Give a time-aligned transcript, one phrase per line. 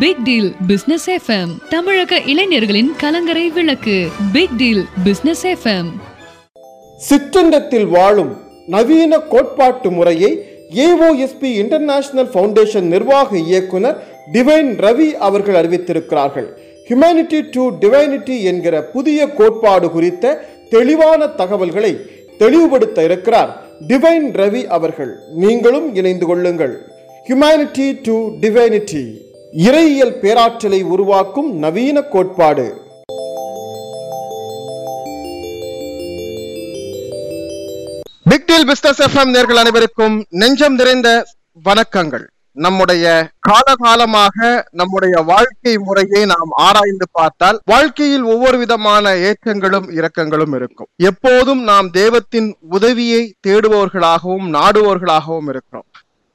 [0.00, 4.08] Big deal business FM தமிழக இளைஞர்களின் கலங்கரை விளக்கு.
[4.32, 5.90] பிக் டீல் பிசினஸ் எஃப்எம்
[7.08, 8.32] சிற்றண்டத்தில் வாழும்
[8.66, 10.30] நவீன கோட்பாட்டு முறையை
[10.84, 13.98] ஏஓஎஸ்பி இன்டர்நேஷனல் ஃபவுண்டேஷன் நிர்வாக இயக்குனர்
[14.32, 16.48] டிவைன் ரவி அவர்கள் அறிவித்திருக்கிறார்கள்.
[16.88, 21.96] ஹியூமனிட்டி டு டிவைனிட்டி என்கிற புதிய கோட்பாடு குறித்த தெளிவான தகவல்களை
[22.38, 23.50] தெளிவுபடுத்த இருக்கிறார்
[23.86, 25.12] டிவைன் ரவி அவர்கள்.
[25.34, 26.76] நீங்களும் இணைந்து கொள்ளுங்கள்.
[27.28, 29.04] ஹியூமனிட்டி டு டிவைனிட்டி
[29.58, 32.74] இறையியல் பேராற்றலை உருவாக்கும் நவீன கோட்பாடு.
[38.30, 41.24] பிக்டில் பிஸ்னஸ் எஃப்எம் நேர்கள் அனைவருக்கும் நெஞ்சம் நிறைந்த
[41.64, 42.26] வணக்கங்கள்.
[42.52, 50.86] நம்முடைய காலகாலமாக நம்முடைய வாழ்க்கை முறையை நாம் ஆராய்ந்து பார்த்தால் வாழ்க்கையில் ஒவ்வொரு விதமான ஏற்றங்களும் இரக்கங்களும் இருக்கும்.
[50.96, 55.84] எப்போதும் நாம் தெய்வத்தின் உதவியை தேடுபவர்களாகவும் நாடுபவர்களாகவும் இருக்கிறோம்.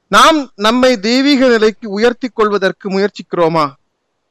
[0.08, 3.72] நாம் நம்மை தெய்வீக நிலைக்கு உயர்த்தி கொள்வதற்கு முயற்சிக்கிறோமா?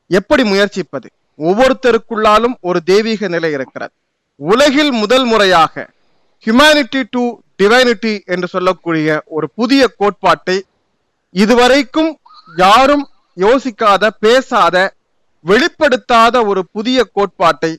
[0.08, 1.08] எப்படி முயற்சிப்பது?
[1.40, 3.94] ஒவ்வொருத்தருக்குள்ளாலும் ஒரு தெய்வீக நிலை இருக்கிறது.
[4.40, 5.90] உலகில் முதல் முறையாக
[6.46, 7.24] ஹியூமனிட்டி டு
[7.64, 10.66] டிவைனிட்டி என்று சொல்லக்கூடிய ஒரு புதிய கோட்பாட்டை
[11.36, 12.20] இதுவரைக்கும்
[12.58, 14.76] யாரும் யோசிக்காத பேசாத
[15.46, 17.72] வெளிப்படுத்தாத ஒரு புதிய கோட்பாட்டை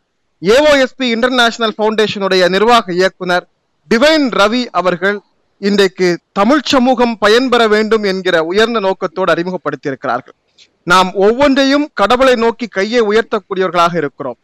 [0.43, 3.45] ஏஓஎஸ்பி இன்டர்நேஷனல் ஃபவுண்டேஷனுடைய நிர்வாக இயக்குனர்
[3.91, 5.19] டிவைன் ரவி அவர்கள்
[5.59, 10.35] இன்றைக்கு தமிழ் சமூகம் பயன்பெற வேண்டும் என்கிற உயர்ந்த நோக்கத்தோடு அறிமுகப்படுத்தியிருக்கிறார்கள்.
[10.83, 14.37] நாம் ஒவ்வொன்றையும் கடவுளை நோக்கி கையை உயர்த்தக்கூடியவர்களாக இருக்கிறோம்.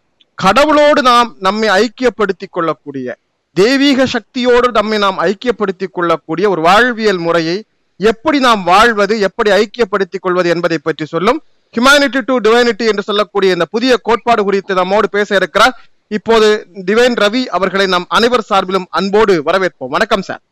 [0.42, 3.16] கடவுளோடு நாம் நம்மை ஐக்கியப்படுத்திக் கொள்ளக்கூடிய
[3.52, 7.56] தெய்வீக சக்தியோடு நம்மை நாம் ஐக்கியப்படுத்திக் கொள்ளக்கூடிய ஒரு வாழ்வியல் முறையை
[7.96, 11.42] எப்படி நாம் வாழ்வது எப்படி ஐக்கியப்படுத்திக் கொள்வது என்பதை பற்றி சொல்லும்
[11.74, 15.76] ஹியூமனிட்டி டு டிவைனிட்டி என்று சொல்லக்கூடிய இந்த புதிய கோட்பாடு குறித்து நம்மோடு பேச இருக்கிறார்.
[16.08, 19.92] இப்போது டிவைன் ரவி அவர்களை நாம் அனைவர் சார்பிலும் அன்போடு வரவேற்போம்.
[19.96, 20.42] வணக்கம் சார்.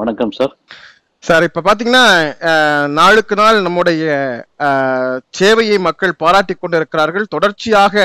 [0.00, 0.52] வணக்கம் சார்
[1.26, 2.04] சார் இப்ப பாத்தீங்கன்னா
[2.98, 4.02] நாளுக்கு நாள் நம்முடைய
[5.38, 8.04] சேவையை மக்கள் பாராட்டி கொண்டு இருக்கிறார்கள் தொடர்ச்சியாக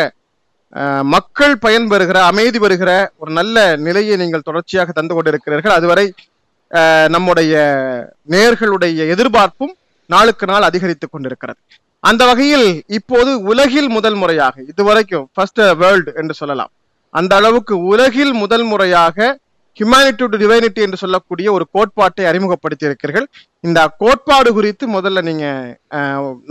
[1.16, 5.78] மக்கள் பயன்பெறுகிற அமைதி பெறுகிற ஒரு நல்ல நிலையை நீங்கள் தொடர்ச்சியாக தந்து கொண்டிருக்கிறீர்கள்.
[5.78, 6.06] அதுவரை
[7.16, 7.56] நம்முடைய
[8.36, 9.73] நேர்களுடைய எதிர்பார்ப்பும்
[10.14, 11.60] நாளுக்கு நாள் அதிகரித்துக் கொண்டிருக்கிறது.
[12.10, 12.67] அந்த வகையில்
[12.98, 16.72] இப்போது உலகில் முதல் முறையாக இதுவரைக்கும் ஃபர்ஸ்ட் வேர்ல்டு என்று சொல்லலாம்.
[17.20, 19.38] அந்த அளவுக்கு உலகில் முதல் முறையாக
[19.77, 23.27] ஹியூமனிட்டி டு டிவைனிட்டி என்று சொல்லக்கூடிய ஒரு கோட்பாட்டை அறிமுகப்படுத்தி இருக்கிறீர்கள்
[23.67, 25.45] இந்த கோட்பாடு குறித்து முதல்ல நீங்க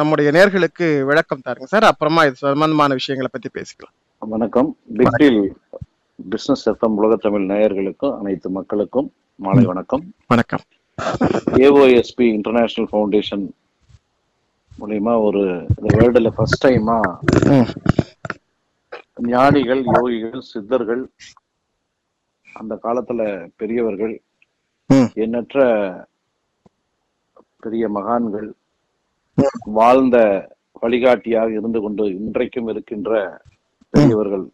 [0.00, 1.86] நம்முடைய நேர்களுக்கு விளக்கம் தாருங்க சார்.
[1.90, 3.94] அப்புறமா இது சம்பந்தமான விஷயங்களை பத்தி பேசிக்கலாம்.
[4.34, 4.68] வணக்கம்.
[4.98, 5.40] பிக்டில்
[6.18, 9.08] பிசினஸ் எஃப்எம் உலக தமிழ் நேயர்களுக்கும் அனைத்து மக்களுக்கும்
[9.46, 10.04] மாலை வணக்கம்.
[10.32, 10.64] வணக்கம்.
[11.64, 13.44] ஏஓஎஸ்பி இன்டர்நேஷனல் ஃபவுண்டேஷன்
[14.80, 15.42] மூலியமா ஒரு
[15.74, 16.96] இந்த வேர்ல்டுல ஃபர்ஸ்ட் டைமா
[19.34, 21.02] ஞானிகள் யோகிகள் சித்தர்கள்
[22.58, 24.20] அந்த காலத்துல பெரியவர்கள்.
[25.14, 25.58] எண்ணற்ற
[27.58, 28.52] பெரிய மகான்கள்
[29.64, 33.40] வாழ்ந்த வழிகாட்டியாக இருந்து கொண்டு இன்றைக்கும் இருக்கின்ற
[33.90, 34.48] பெரியவர்கள்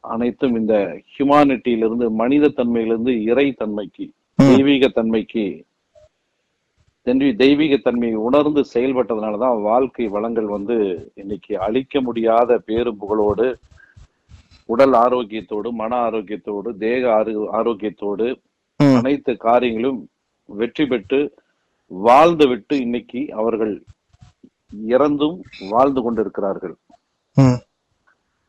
[0.00, 4.10] அனைத்தும் இந்த ஹியூமானிட்டியிலிருந்து மனித தன்மையிலிருந்து இறை தன்மைக்கு.
[4.36, 5.64] தெய்வீக தன்மைக்கு
[7.04, 10.76] தெய்வீ- தெய்வீக தன்மையை உணர்ந்து செயல்பட்டதுனாலதான் வாழ்க்கை வளங்கள் வந்து
[11.14, 13.54] இன்னைக்கு அழிக்க முடியாத பேரு புகழோடு
[14.64, 18.42] உடல் ஆரோக்கியத்தோடு மன ஆரோக்கியத்தோடு தேக ஆரோ- ஆரோக்கியத்தோடு
[18.96, 20.08] அனைத்து காரியங்களும்
[20.44, 21.34] வெற்றி பெற்று
[21.86, 23.84] வாழ்ந்து விட்டு இன்னைக்கு அவர்கள்
[24.88, 26.76] இறந்தும் வாழ்ந்து கொண்டிருக்கிறார்கள்.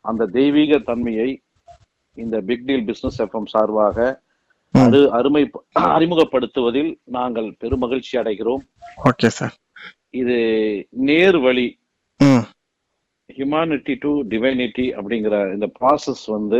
[0.02, 1.42] அந்த தெய்வீக தன்மையை
[2.14, 4.22] இந்த பிக் டீல் பிசினஸ் எஃப்எம் சார்பாக.
[4.72, 8.62] அது அருமை அறிமுகப்படுத்துவதில் நாங்கள் பெருமகிழ்ச்சி அடைகிறோம்.
[9.03, 9.53] Okay sir.
[10.09, 10.36] இது
[10.90, 11.80] நேர் வழி
[13.35, 16.59] ஹியூமானிட்டி டு டிவைனிட்டி அப்படிங்கிற இந்த ப்ராசஸ் வந்து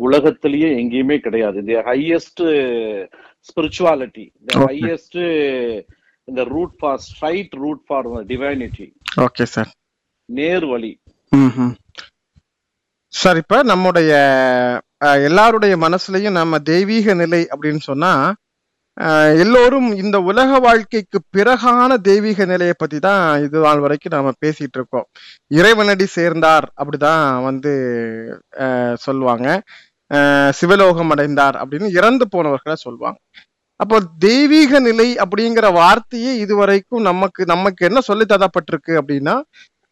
[0.00, 2.42] உலகத்திலேயே எங்கேயுமே கிடையாது இந்த ஹையஸ்ட்
[3.48, 4.52] ஸ்பிரிச்சுவாலிட்டி இந்த.
[4.66, 5.18] ஹையஸ்ட்
[6.28, 8.86] இந்த route for straight route for divinity
[9.20, 9.70] okay sir
[10.28, 10.92] நேர் வழி.
[13.12, 14.12] சார் இப்ப நம்முடைய
[15.22, 18.10] எல்லாருடைய மனசுலயும் நம்ம தெய்வீக நிலை அப்படின்னு சொன்னா
[19.40, 25.06] எல்லோரும் இந்த உலக வாழ்க்கைக்கு பிறகான தெய்வீக நிலையை பத்தி தான் இது நாள் வரைக்கும் நாம பேசிட்டு இருக்கோம்.
[25.50, 27.72] இறைவனடி சேர்ந்தார் அப்படிதான் வந்து
[28.60, 29.48] அஹ், சொல்லுவாங்க.
[30.10, 33.18] அஹ், சிவலோகம் அடைந்தார் அப்படின்னு இறந்து போனவர்களை சொல்லுவாங்க.
[33.80, 39.34] அப்போ தெய்வீக நிலை அப்படிங்கிற வார்த்தையே இதுவரைக்கும் நமக்கு நமக்கு என்ன சொல்லி தரப்பட்டிருக்கு அப்படின்னா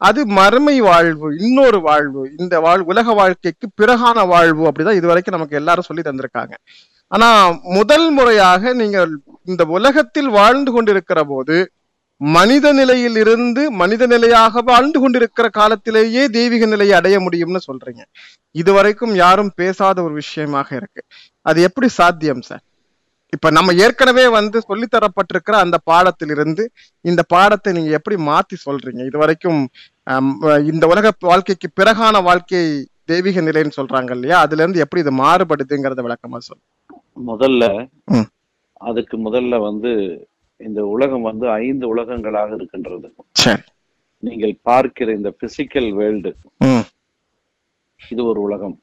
[0.00, 5.88] அது மறுமை வாழ்வு இன்னொரு வாழ்வு இந்த வாழ் உலக வாழ்க்கைக்கு பிறகான வாழ்வு அப்படிதான் இதுவரைக்கும் நமக்கு எல்லாரும்
[5.88, 6.54] சொல்லி தந்திருக்காங்க.
[7.12, 7.28] ஆனா
[7.76, 9.12] முதல் முறையாக நீங்கள்
[9.52, 11.56] இந்த உலகத்தில் வாழ்ந்து கொண்டிருக்கிற போது
[12.20, 18.02] மனித நிலையில் இருந்து மனித நிலையாக வாழ்ந்து கொண்டிருக்கிற காலத்திலேயே தெய்வீக நிலையை அடைய முடியும்னு சொல்றீங்க.
[18.54, 21.02] இதுவரைக்கும் யாரும் பேசாத ஒரு விஷயமாக இருக்கு.
[21.48, 22.64] அது எப்படி சாத்தியம் சார்?
[23.32, 26.64] இப்ப நம்ம ஏற்கனவே வந்து சொல்லித்தரப்பட்டிருக்கிற அந்த பாடத்திலிருந்து
[27.04, 29.00] இந்த பாடத்தை நீங்க எப்படி மாத்தி சொல்றீங்க?
[29.10, 29.60] இது வரைக்கும்
[30.72, 32.62] இந்த உலக வாழ்க்கைக்கு பிறகான வாழ்க்கை
[33.04, 34.40] தெய்வீக நிலைன்னு சொல்றாங்க இல்லையா?
[34.44, 36.62] அதுல இருந்து எப்படி இது மாறுபடுதுங்கிறத விளக்கமா சொல்.
[37.26, 37.64] முதல்ல.
[38.90, 39.92] அதுக்கு முதல்ல வந்து
[40.56, 43.08] இந்த உலகம் வந்து ஐந்து உலகங்களாக இருக்கின்றது.
[44.18, 46.30] நீங்கள் பார்க்கிற இந்த பிசிக்கல் வேர்ல்டு
[48.10, 48.76] இது ஒரு உலகம்.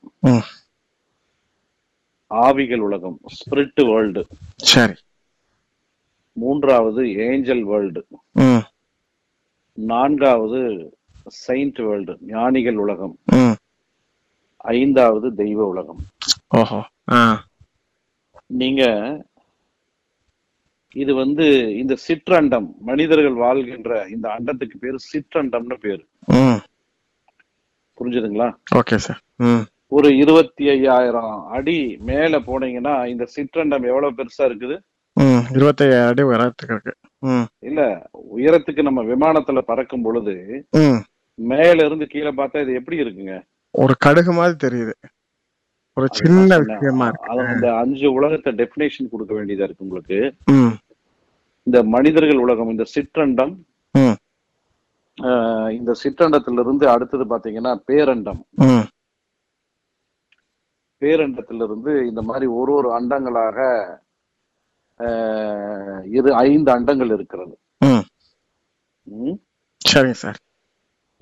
[2.31, 4.21] ஆவிகள் உலகம் ஸ்பிரிட் வேர்ல்டு
[4.73, 4.93] சரி.
[6.33, 8.03] மூன்றாவது ஏஞ்சல் வேர்ல்டு
[9.73, 10.59] நான்காவது
[11.27, 13.15] செயின்ட் வேர்ல்டு ஞானிகள் உலகம்.
[14.61, 16.01] ஐந்தாவது தெய்வ உலகம்.
[16.47, 16.79] ஓஹோ.
[18.61, 18.83] நீங்க
[20.95, 21.45] இது வந்து
[21.81, 26.03] இந்த சிற்றண்டம் மனிதர்கள் வாழ்கின்ற இந்த அண்டத்துக்கு பேரு சிற்றண்டம்னு பேரு.
[27.97, 28.47] புரிஞ்சுதுங்களா?
[28.75, 29.21] Okay sir.
[29.87, 34.75] ஒரு இருபத்தி ஐயாயிரம் அடி மேல போனீங்கன்னா இந்த சிற்றண்டம் எவ்வளவு பெருசா இருக்குது?
[35.17, 36.93] ம் இருபத்தையாயிரம் அடி உயரத்துக்கு இருக்கு.
[37.59, 37.81] இல்ல
[38.37, 40.35] உயரத்துக்கு நம்ம விமானத்துல பறக்கும் பொழுது
[41.39, 43.35] மேல இருந்து கீழே பார்த்தா இது எப்படி இருக்குங்க?
[43.75, 44.93] ஒரு கடுகு மாதிரி தெரியுது.
[45.97, 47.07] ஒரு சின்ன விஷயமா
[47.43, 50.19] அந்த அஞ்சு உலகத்தை டெபினேஷன் கொடுக்க வேண்டியதா இருக்கு உங்களுக்கு.
[51.67, 53.53] இந்த மனிதர்கள் உலகம் இந்த சிற்றண்டம்
[55.71, 58.39] இந்த சிற்றண்டத்துல இருந்து அடுத்தது பாத்தீங்கன்னா பேரண்டம்.
[58.65, 58.85] ம்.
[61.01, 63.57] பேரண்டத்திலிருந்து இந்த மாதிரி ஒரு ஒரு அண்டங்களாக
[66.11, 67.53] இரு ஐந்து அண்டங்கள் இருக்கிறது?
[69.81, 70.39] சரிங்க சார்.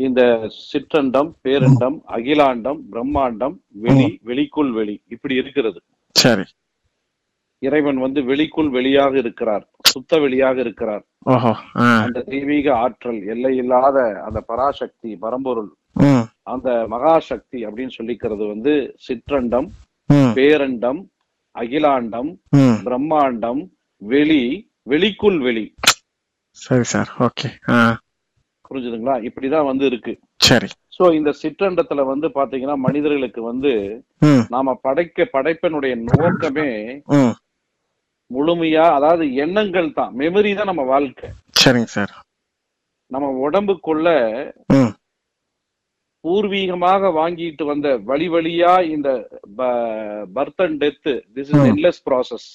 [0.05, 0.21] இந்த
[0.69, 3.55] சிற்றண்டம் பேரண்டம் அகிலாண்டம் பிரம்மாண்டம்
[3.85, 5.79] வெளி வெளிக்குள் வெளி இப்படி இருக்கிறது.
[6.15, 6.45] சரி.
[7.61, 11.03] இறைவன் வந்து வெளிக்குள் வெளியாக இருக்கிறார் சுத்த வெளியாக இருக்கிறார்.
[12.03, 13.97] அந்த தெய்வீக ஆற்றல் எல்லை இல்லாத
[14.27, 15.71] அந்த பராசக்தி பரம்பொருள்
[16.53, 18.73] அந்த மகாசக்தி அப்படின்னு சொல்லிக்கிறது வந்து
[19.07, 19.67] சிற்றண்டம்
[20.37, 21.01] பேரண்டம்
[21.55, 22.29] அகிலாண்டம்
[22.85, 23.61] பிரம்மாண்டம்
[24.01, 24.43] வெளி
[24.89, 25.65] வெளிக்குள் வெளி.
[26.57, 27.49] சரி சார் ஓகே
[28.69, 29.15] புரிஞ்சுதுங்களா?
[29.27, 30.13] இப்படிதான் வந்து இருக்கு.
[30.47, 30.67] சரி.
[30.97, 33.71] சோ இந்த சிற்றண்டத்துல வந்து பாத்தீங்கன்னா மனிதர்களுக்கு வந்து
[34.55, 36.69] நாம படைக்க படைப்பனுடைய நோக்கமே
[38.31, 40.11] முழுமையா அதாவது எண்ணங்கள் தான்.
[40.21, 41.29] மெமரி தான் நம்ம வாழ்க்கை.
[41.61, 42.11] சரிங்க சார்.
[43.11, 44.07] நம்ம உடம்புக்குள்ள
[46.23, 49.09] பூர்வீகமாக வாங்கிட்டு வந்த வழி வழியா இந்த
[50.35, 51.63] birth and death this is.
[51.71, 52.47] Endless process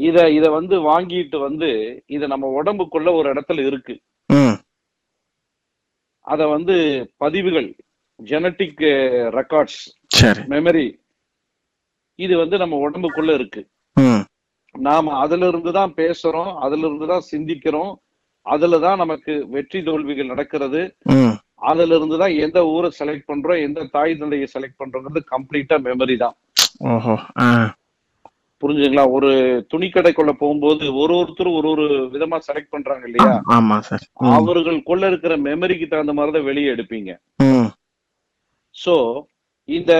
[0.00, 1.68] இத இத வந்து வாங்கிட்டு வந்து
[2.16, 3.94] இத நம்ம உடம்புக்குள்ள ஒரு இடத்துல இருக்கு.
[6.32, 6.74] அத வந்து
[7.22, 7.68] பதிவுகள்
[8.20, 8.82] ஜெனட்டிக்
[9.38, 9.80] ரெக்கார்ட்ஸ்
[10.52, 10.86] மெமரி
[12.18, 13.60] இது வந்து நம்ம உடம்புக்குள்ள இருக்கு.
[14.74, 17.92] நாம அதுல இருந்து தான் பேசுறோம் அதுல இருந்து தான் சிந்திக்கிறோம்
[18.46, 20.82] அதுல தான் நமக்கு வெற்றி தோல்விகள் நடக்கிறது.
[21.70, 26.36] அதுல இருந்து தான் எந்த ஊரை செலக்ட் பண்றோம் எந்த தாய் தந்தையை செலக்ட் பண்றோங்கிறது கம்ப்ளீட்டா மெமரி தான்.
[28.62, 29.30] புரிஞ்சுங்களா ஒரு
[29.72, 33.30] துணிக்கடைக்குள்ள போகும்போது ஒரு ஒருத்தரும் ஒரு ஒரு விதமா செலக்ட் பண்றாங்க இல்லையா?
[33.50, 34.04] ஆமா சார்.
[34.20, 34.32] ம்.
[34.32, 37.10] அவர்களுக்குள்ள இருக்கிற மெமரிக்கு தகுந்த மாதிரி தான் வெளியே எடுப்பீங்க.
[38.76, 38.94] சோ
[39.68, 39.92] இந்த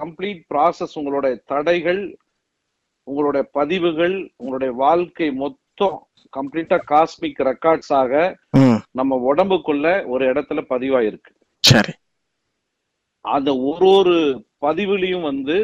[0.00, 2.02] கம்ப்ளீட் ப்ராசஸ் உங்களோட தடைகள்
[3.06, 5.96] உங்களுடைய பதிவுகள் உங்களுடைய வாழ்க்கை மொத்தம்
[6.32, 8.12] கம்ப்ளீட்டா காஸ்மிக் ரெக்கார்ட்ஸ் ஆக
[8.90, 11.30] நம்ம உடம்புக்குள்ள ஒரு இடத்துல பதிவாயிருக்கு.
[11.64, 11.92] சரி.
[13.24, 14.16] அந்த ஒரு ஒரு
[14.60, 15.56] பதிவுலையும் வந்து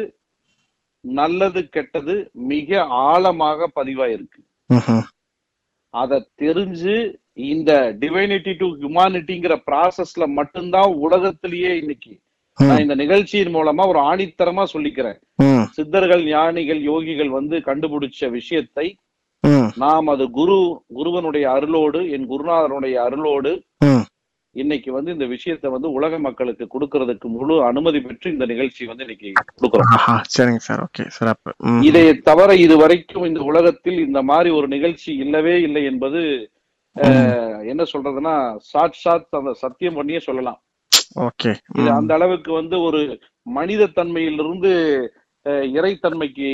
[1.03, 2.15] நல்லது கெட்டது
[2.51, 4.41] மிக ஆழமாக பதிவாயிருக்கு.
[5.93, 6.95] அத தெரிஞ்சு
[7.51, 7.71] இந்த
[8.01, 12.13] டிவைனிட்டி டு ஹியூமானிட்டிங்கிற ப்ராசஸ்ல மட்டும்தான் உலகத்திலேயே இன்னைக்கு.
[12.57, 15.19] நான் இந்த நிகழ்ச்சியின் மூலமா ஒரு ஆணித்தரமா சொல்லிக்கிறேன்.
[15.77, 18.87] சித்தர்கள் ஞானிகள் யோகிகள் வந்து கண்டுபிடிச்ச விஷயத்தை
[19.83, 20.57] நாம் அது குரு
[20.97, 23.51] குருவனுடைய அருளோடு என் குருநாதனுடைய அருளோடு
[24.55, 29.29] இன்னைக்கு வந்து இந்த விஷயத்தை வந்து உலக மக்களுக்கு கொடுக்கறதுக்கு முழு அனுமதி பெற்று இந்த நிகழ்ச்சி வந்து இன்னைக்கு
[29.53, 29.91] கொடுக்குறோம்.
[29.95, 30.81] ஆஹா சரிங்க சார்.
[30.87, 31.81] ஓகே சிறப்பு ம்.
[31.81, 36.21] இதை தவிர இது வரைக்கும் இந்த உலகத்தில் இந்த மாதிரி ஒரு நிகழ்ச்சி இல்லவே இல்லை என்பது
[37.71, 38.33] என்ன சொல்றதுன்னா
[38.71, 40.59] சாட்சாத் அந்த சத்தியம் பண்ணியே சொல்லலாம்.
[41.27, 43.01] ஓகே இது அந்த அளவுக்கு வந்து ஒரு
[43.47, 44.71] மனித தன்மையிலிருந்து
[45.77, 46.51] இறைத்தன்மைக்கு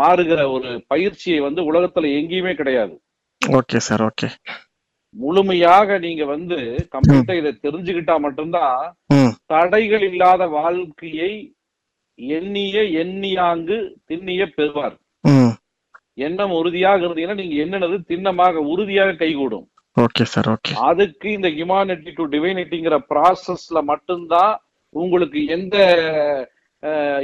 [0.00, 2.94] மாறுகிற ஒரு பயிற்சியை வந்து உலகத்துல எங்கேயுமே கிடையாது.
[3.42, 4.28] Okay sir okay.
[5.14, 6.58] முழுமையாக நீங்க வந்து
[6.94, 8.80] கம்ப்ளீட்டா இதை தெரிஞ்சுக்கிட்டா மட்டும்தான்
[9.52, 11.32] தடைகள் இல்லாத வாழ்க்கையை
[12.18, 13.76] எண்ணிய எண்ணியாங்கு
[14.08, 14.96] திண்ணிய பெறுவார்.
[16.26, 19.66] எண்ணம் உறுதியாக இருந்தீங்கன்னா நீங்க எண்ணினது திண்ணமாக உறுதியாக கைகூடும்.
[19.96, 20.72] Okay sir okay.
[20.90, 24.54] அதுக்கு இந்த ஹியூமானிட்டி டு டிவைனிட்டிங்கிற ப்ராசஸ்ல மட்டும்தான்
[24.94, 25.76] உங்களுக்கு எந்த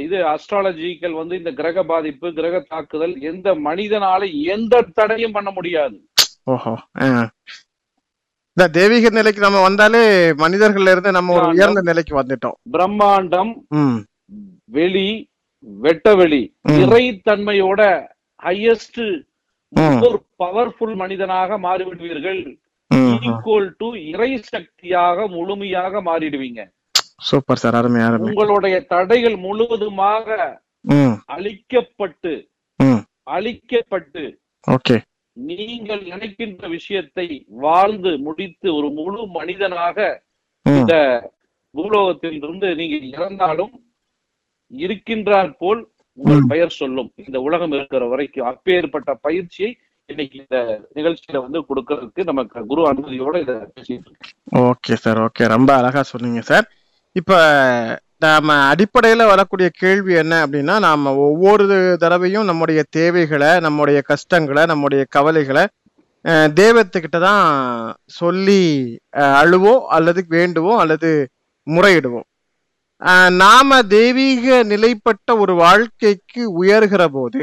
[0.05, 4.21] இது அஸ்ட்ராலஜிக்கல் வந்து இந்த கிரக பாதிப்பு கிரக தாக்குதல் எந்த மனிதனால
[4.55, 5.97] எந்த தடையும் பண்ண முடியாது.
[8.57, 10.01] இந்த தெய்வீக நிலைக்கு நம்ம வந்தாலே
[10.41, 12.55] மனிதர்கள்ல இருந்து நம்ம ஒரு உயர்ந்த நிலைக்கு வந்துட்டோம்.
[12.73, 13.51] பிரம்மாண்டம்
[14.69, 15.09] வெளி
[15.81, 16.79] வெட்டவெளி ம்.
[16.81, 17.81] இறைத்தன்மையோட
[18.39, 19.01] ஹையஸ்ட்
[20.39, 22.41] பவர்ஃபுல் மனிதனாக மாறிவிடுவீர்கள்.
[23.27, 26.61] ஈக்குவல் டு இறை சக்தியாக முழுமையாக மாறிடுவீங்க.
[27.19, 30.27] சூப்பர் சார் அருமை உங்களுடைய தடைகள் முழுவதுமாக
[31.35, 32.33] அழிக்கப்பட்டு
[33.35, 34.23] அழிக்கப்பட்டு
[34.67, 34.95] ஓகே
[35.37, 37.27] நீங்கள் நினைக்கின்ற விஷயத்தை
[37.59, 39.97] வாழ்ந்து முடித்து ஒரு முழு மனிதனாக
[40.65, 40.93] இந்த
[41.75, 43.73] பூலோகத்தில் இருந்து நீங்க இறந்தாலும்
[44.71, 45.81] இருக்கின்றார் போல்
[46.17, 46.43] உங்கள்.
[46.47, 47.09] பெயர் சொல்லும்.
[47.15, 49.69] இந்த உலகம் இருக்கிற வரைக்கும் அப்பேற்பட்ட பயிற்சியை
[50.09, 50.57] இன்னைக்கு இந்த
[50.95, 54.13] நிகழ்ச்சியில வந்து கொடுக்கறதுக்கு நமக்கு குரு அனுமதியோட இதை பேசிட்டு
[54.61, 55.47] ஓகே சார் ஓகே.
[55.47, 56.65] ரொம்ப அழகா சொன்னீங்க சார்.
[57.15, 57.31] இப்ப
[58.21, 61.65] நாம அடிப்படையில வரக்கூடிய கேள்வி என்ன அப்படின்னா நாம ஒவ்வொரு
[61.99, 65.63] தடவையும் நம்முடைய தேவைகளை நம்முடைய கஷ்டங்களை நம்முடைய கவலைகளை
[66.25, 66.49] அஹ்,
[67.19, 67.45] தான்
[68.15, 68.63] சொல்லி
[69.39, 71.09] அழுவோம் அல்லது வேண்டுவோம் அல்லது
[71.67, 72.27] முறையிடுவோம்
[73.39, 77.41] நாம தெய்வீக நிலைப்பட்ட ஒரு வாழ்க்கைக்கு உயர்கிற போது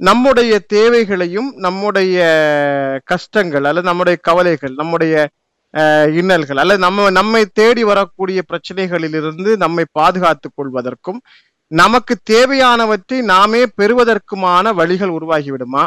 [0.00, 2.16] நம்முடைய தேவைகளையும் நம்முடைய
[3.06, 5.14] கஷ்டங்கள் அல்லது நம்முடைய கவலைகள் நம்முடைய
[6.18, 6.56] இன்னல்கள்.
[6.56, 11.20] அல்லது நம்ம நம்மை தேடி வரக்கூடிய பிரச்சனைகளிலிருந்து நம்மை பாதுகாத்துக் கொள்வதற்கும்
[11.70, 15.84] நமக்கு தேவையானவற்றை நாமே பெறுவதற்குமான வழிகள் உருவாகி விடுமா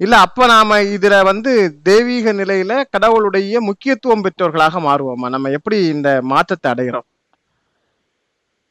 [0.00, 1.50] இல்ல அப்ப நாம இதுல வந்து
[1.82, 5.28] தெய்வீக நிலையில கடவுளுடைய முக்கியத்துவம் பெற்றவர்களாக மாறுவோமா?
[5.28, 7.06] நம்ம எப்படி இந்த மாற்றத்தை அடைகிறோம்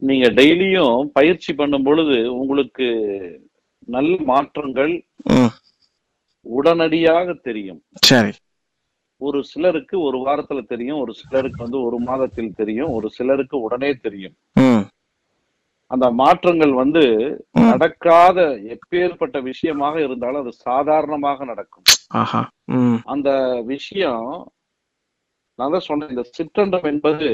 [0.01, 2.87] நீங்க டெய்லியும் பயிற்சி பண்ணும் பொழுது உங்களுக்கு
[3.87, 4.93] நல்ல மாற்றங்கள்
[6.45, 7.81] உடனடியாக தெரியும்.
[8.01, 8.33] சரி.
[9.23, 14.35] ஒரு சிலருக்கு ஒரு வாரத்துல தெரியும் ஒரு சிலருக்கு வந்து ஒரு மாதத்தில் தெரியும் ஒரு சிலருக்கு உடனே தெரியும்.
[15.91, 17.03] அந்த மாற்றங்கள் வந்து.
[17.65, 18.37] நடக்காத
[18.75, 21.85] எப்பேற்பட்ட விஷயமாக இருந்தாலும் அது சாதாரணமாக நடக்கும்.
[23.07, 23.29] அந்த
[23.65, 24.27] விஷயம்
[25.59, 27.27] நான் தான் சொன்னேன் இந்த சிற்றண்டம் என்பது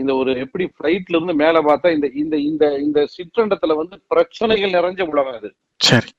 [0.00, 5.02] இந்த ஒரு எப்படி பிளைட்ல இருந்து மேல பார்த்தா இந்த இந்த இந்த இந்த சிற்றண்டத்துல வந்து பிரச்சனைகள் நிறைஞ்ச
[5.12, 5.50] உலகம் அது.
[5.80, 6.10] சரி.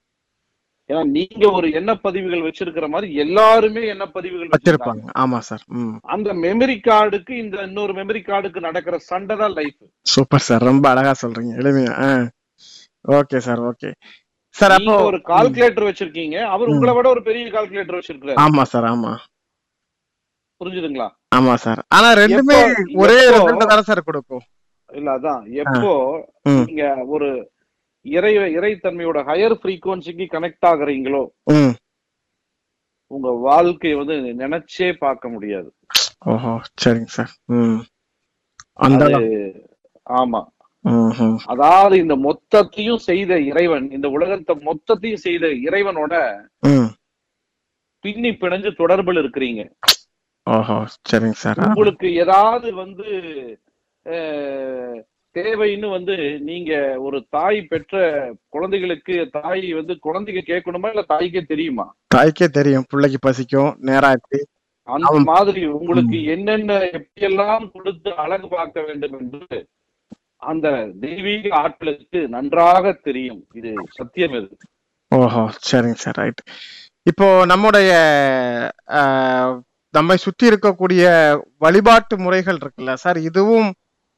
[0.90, 5.04] ஏன்னா நீங்க ஒரு எண்ண பதிவுகள் வச்சிருக்கிற மாதிரி எல்லாருமே எண்ண பதிவுகள் வச்சிருப்பாங்க.
[5.18, 5.64] ஆமா சார்.
[6.02, 10.62] அந்த மெமரி கார்டுக்கு இந்த இன்னொரு மெமரி கார்டுக்கு நடக்கிற சண்டை தான் லைஃப் சூப்பர் சார்.
[10.62, 11.54] ரொம்ப அழகா சொல்றீங்க.
[11.58, 11.94] எளிமையா.
[13.06, 13.60] Okay sir.
[13.60, 13.92] ஓகே.
[14.56, 16.42] சார் அப்போ ஒரு கால்குலேட்டர் வச்சிருக்கீங்க.
[16.46, 16.68] அவர்.
[16.68, 18.84] உங்களை விட ஒரு பெரிய கால்குலேட்டர் வச்சிருக்காரு ஆமா சார்.
[18.84, 19.14] ஆமா.
[20.62, 21.08] புரிஞ்சுதுங்களா?
[21.36, 21.86] ஆமா சார்.
[21.88, 22.58] ஆனா ரெண்டுமே
[22.96, 24.44] ஒரே ரிசல்ட் தானே சார் கொடுக்கும்.
[24.90, 25.42] இல்ல அதான்.
[25.54, 25.94] எப்போ.
[26.46, 27.30] நீங்க ஒரு
[28.06, 31.24] இறை இறைத்தன்மையோட ஹையர் ஃப்ரீக்குவன்சிக்கு கனெக்ட் ஆகுறீங்களோ
[33.12, 35.70] உங்க வாழ்க்கையை வந்து நினைச்சே பார்க்க முடியாது.
[36.34, 37.34] ஓஹோ சரிங்க சார்.
[38.86, 39.04] அந்த.
[40.22, 40.42] ஆமா.
[41.54, 46.14] அதாவது இந்த மொத்தத்தையும் செய்த இறைவன் இந்த உலகத்தை மொத்தத்தையும் செய்த இறைவனோட
[48.04, 49.64] பின்னி பிணைஞ்சு தொடர்பில் இருக்கிறீங்க.
[51.12, 51.62] சரிங்க சார்.
[51.68, 53.08] உங்களுக்கு ஏதாவது வந்து
[55.36, 56.16] தேவைன்னு வந்து
[56.50, 57.94] நீங்க ஒரு தாய் பெற்ற
[58.50, 61.86] குழந்தைகளுக்கு தாய் வந்து குழந்தைக்கு கேட்கணுமா இல்ல தாய்க்கே தெரியுமா?
[62.08, 62.88] தாய்க்கே தெரியும்.
[62.90, 64.40] பிள்ளைக்கு பசிக்கும் நேராச்சு
[64.88, 65.12] அந்த.
[65.32, 69.60] மாதிரி உங்களுக்கு என்னென்ன எப்படியெல்லாம் கொடுத்து அழகு பார்க்க வேண்டும் என்று
[70.44, 70.68] அந்த
[71.04, 73.42] தெய்வீக ஆற்றலுக்கு நன்றாக தெரியும்.
[73.54, 74.50] இது சத்தியம் இது
[75.12, 76.42] ஓஹோ சரிங்க சார் ரைட்.
[77.06, 77.92] இப்போ நம்முடைய
[79.94, 81.04] நம்மை சுற்றி இருக்கக்கூடிய
[81.58, 83.68] வழிபாட்டு முறைகள் இருக்குல்ல சார் இதுவும்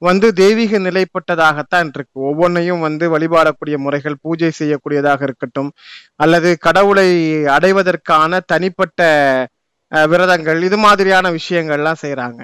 [0.02, 2.18] வந்து தெய்வீக நிலைப்பட்டதாகத்தான் இருக்கு.
[2.30, 5.70] ஒவ்வொன்றையும் வந்து வழிபாடக்கூடிய முறைகள் பூஜை செய்யக்கூடியதாக இருக்கட்டும்
[6.24, 7.08] அல்லது கடவுளை
[7.58, 9.02] அடைவதற்கான தனிப்பட்ட
[10.12, 12.42] விரதங்கள் இது மாதிரியான விஷயங்கள்லாம் செய்யறாங்க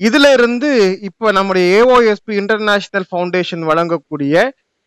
[0.00, 0.68] இதுல இருந்து
[1.08, 4.34] இப்போ நம்முடைய ஏஓஎஸ்பி இன்டர்நேஷனல் ஃபவுண்டேஷன் வழங்கக்கூடிய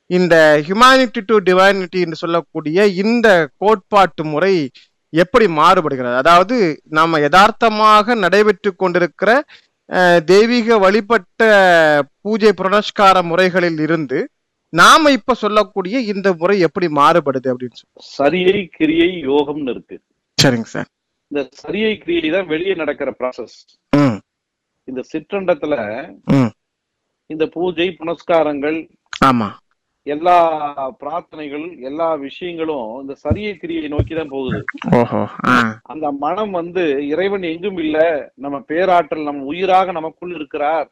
[0.10, 0.36] இந்த
[0.68, 4.56] ஹியூமானிட்டி டு டிவைனிட்டி என்று சொல்லக்கூடிய இந்த கோட்பாட்டு முறை
[5.14, 6.16] எப்படி மாறுபடுகிறது?
[6.16, 6.56] அதாவது
[6.98, 9.30] நாம யதார்த்தமாக நடைபெற்று கொண்டிருக்கிற
[10.32, 11.42] தெய்வீக வழிபட்ட
[12.22, 14.20] பூஜை புனஸ்கார முறைகளில் இருந்து
[14.74, 17.94] நாம இப்ப சொல்லக்கூடிய இந்த முறை எப்படி மாறுபடுது அப்படின்னு சொல்லி.
[18.18, 19.98] சரியை கிரியை யோகம்னு இருக்கு.
[20.38, 20.90] சரிங்க சார்.
[21.32, 23.58] இந்த சரியை கிரியை தான் வெளியே நடக்கிற ப்ராசஸ்
[24.88, 25.76] இந்த சிற்றண்டத்துல
[27.30, 28.78] இந்த பூஜை புனஸ்காரங்கள்
[29.22, 29.48] ஆமா.
[30.08, 30.36] எல்லா
[31.02, 34.60] பிரார்த்தனைகள் எல்லா விஷயங்களும் இந்த சரியை கிரியை நோக்கி தான் போகுது
[35.94, 36.84] அந்த மனம் வந்து
[37.14, 37.98] இறைவன் எங்கும் இல்ல
[38.44, 40.88] நம்ம பேராற்றல் நம்ம உயிராக நமக்குள் இருக்கிறார்.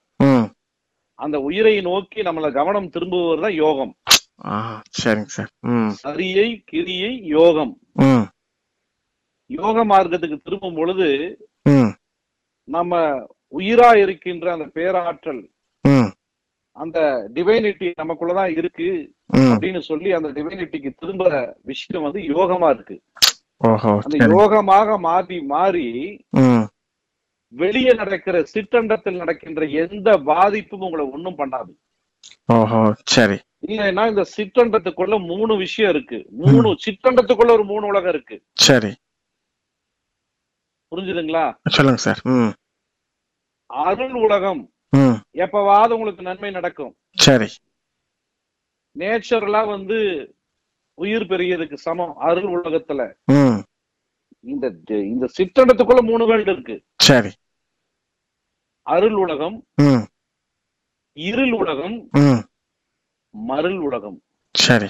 [1.20, 3.94] அந்த உயிரை நோக்கி நம்மள கவனம் திரும்புவது தான் யோகம்.
[6.04, 7.74] சரியை கிரியை யோகம்.
[9.50, 11.08] யோக மார்க்கத்துக்கு திரும்பும் பொழுது
[12.68, 12.94] நம்ம
[13.54, 15.42] உயிரா இருக்கின்ற அந்த பேராற்றல்
[16.76, 23.02] அந்த டிவைனிட்டி நமக்குள்ளதான் இருக்கு அப்படின்னு சொல்லி அந்த டிவைனிட்டிக்கு திரும்ப விஷயம் வந்து யோகமா இருக்கு.
[23.58, 26.26] அந்த யோகமாக மாறி மாறி
[27.48, 32.94] வெளியே நடக்கிற சிற்றண்டத்தில் நடக்கின்ற எந்த பாதிப்பும் உங்களை ஒண்ணும் பண்ணாது.
[33.06, 33.40] சரி.
[33.68, 36.26] இல்லைன்னா இந்த சிற்றண்டத்துக்குள்ள மூணு விஷயம் இருக்கு.
[36.30, 38.44] மூணு சிற்றண்டத்துக்குள்ள ஒரு மூணு உலகம் இருக்கு.
[38.54, 38.96] சரி.
[40.96, 41.56] புரிஞ்சுதுங்களா?
[41.70, 42.20] சொல்லுங்க சார்.
[43.66, 44.73] அருள் உலகம்.
[45.34, 46.96] எப்பவாவது உங்களுக்கு நன்மை நடக்கும்.
[47.18, 47.48] சரி.
[49.00, 49.98] நேச்சுரலா வந்து
[50.94, 53.14] உயிர் பெரியதுக்கு சமம் அருள் உலகத்துல.
[54.40, 56.84] இந்த இந்த சிற்றண்டத்துக்குள்ள மூணு வேல்டு இருக்கு.
[56.98, 57.30] சரி.
[58.82, 59.66] அருள் உலகம்
[61.14, 62.10] இருள் உலகம்
[63.30, 64.22] மருள் உலகம்.
[64.54, 64.90] சரி.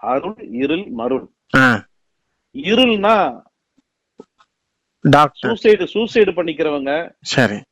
[0.00, 1.30] அருள் இருள் மருள்.
[2.52, 3.42] இருள்னா
[5.00, 5.52] டாக்டர்.
[5.52, 7.12] சூசைடு சூசைடு பண்ணிக்கிறவங்க.
[7.20, 7.62] சரி.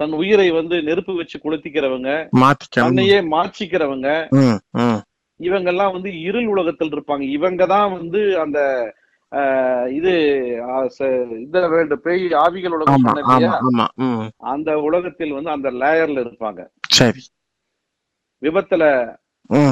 [0.00, 2.10] தன் உயிரை வந்து நெருப்பு வச்சு கொளுத்திக்கிறவங்க
[2.76, 4.08] தன்னையே மாச்சிக்கிறவங்க
[4.40, 5.00] ம் ம்.
[5.40, 7.24] இவங்க எல்லாம் வந்து இருள் உலகத்தில் இருப்பாங்க.
[7.36, 8.58] இவங்க தான் வந்து அந்த
[9.90, 10.12] இது
[11.38, 13.08] இந்த வேண்டு பேய் ஆவிகள் உலகம்
[14.48, 16.60] அந்த உலகத்தில் வந்து அந்த லேயர்ல இருப்பாங்க.
[16.90, 17.22] சரி.
[18.42, 18.84] விபத்துல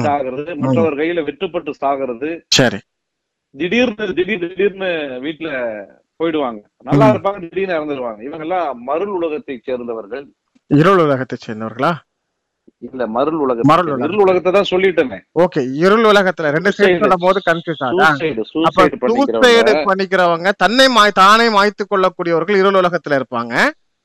[0.03, 2.29] சாகிறது மற்றவர் கையில வெட்டுப்பட்டு சாகிறது.
[2.51, 2.79] சரி.
[3.55, 4.91] திடீர்னு திடீர் திடீர்னு
[5.25, 5.49] வீட்டுல
[6.19, 6.59] போயிடுவாங்க.
[6.83, 7.07] நல்லா.
[7.13, 10.25] இருப்பாங்க திடீர்னு இறந்துடுவாங்க இவங்க எல்லாம் மருள் உலகத்தை சேர்ந்தவர்கள்.
[10.67, 11.93] இருள் உலகத்தை சேர்ந்தவர்களா?
[12.79, 13.89] இல்ல மருள் உலகம் மருள்.
[14.05, 15.17] இருள் உலகத்தை தான் சொல்லிட்டேனே.
[15.43, 16.77] ஓகே இருள் உலகத்துல ரெண்டு Suicide.
[16.77, 17.81] சேர்த்து போது கன்ஃபியூஸ்
[18.53, 20.51] சூசைடு பண்ணிக்கிறவங்க.
[20.57, 23.53] தன்னை மாய் தானே மாய்த்து கொள்ளக்கூடியவர்கள் இருள் உலகத்துல இருப்பாங்க.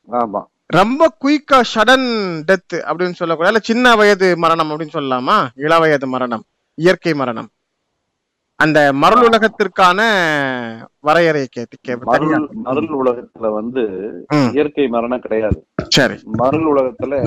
[0.09, 0.43] ஆமா.
[0.67, 2.09] ரொம்ப குயிக்கா சடன்
[2.49, 5.39] டெத் அப்படின்னு சொல்லக்கூடிய இல்ல சின்ன வயது மரணம் அப்படின்னு சொல்லலாமா?
[5.55, 6.45] இள வயது மரணம்
[6.79, 7.49] இயற்கை மரணம்.
[8.63, 10.01] அந்த மருள் உலகத்திற்கான
[11.07, 11.43] வரையறை
[12.67, 13.83] மருள் உலகத்துல வந்து
[14.53, 15.59] இயற்கை மரணம் கிடையாது.
[15.97, 16.17] சரி.
[16.41, 17.21] மருள் உலகத்துல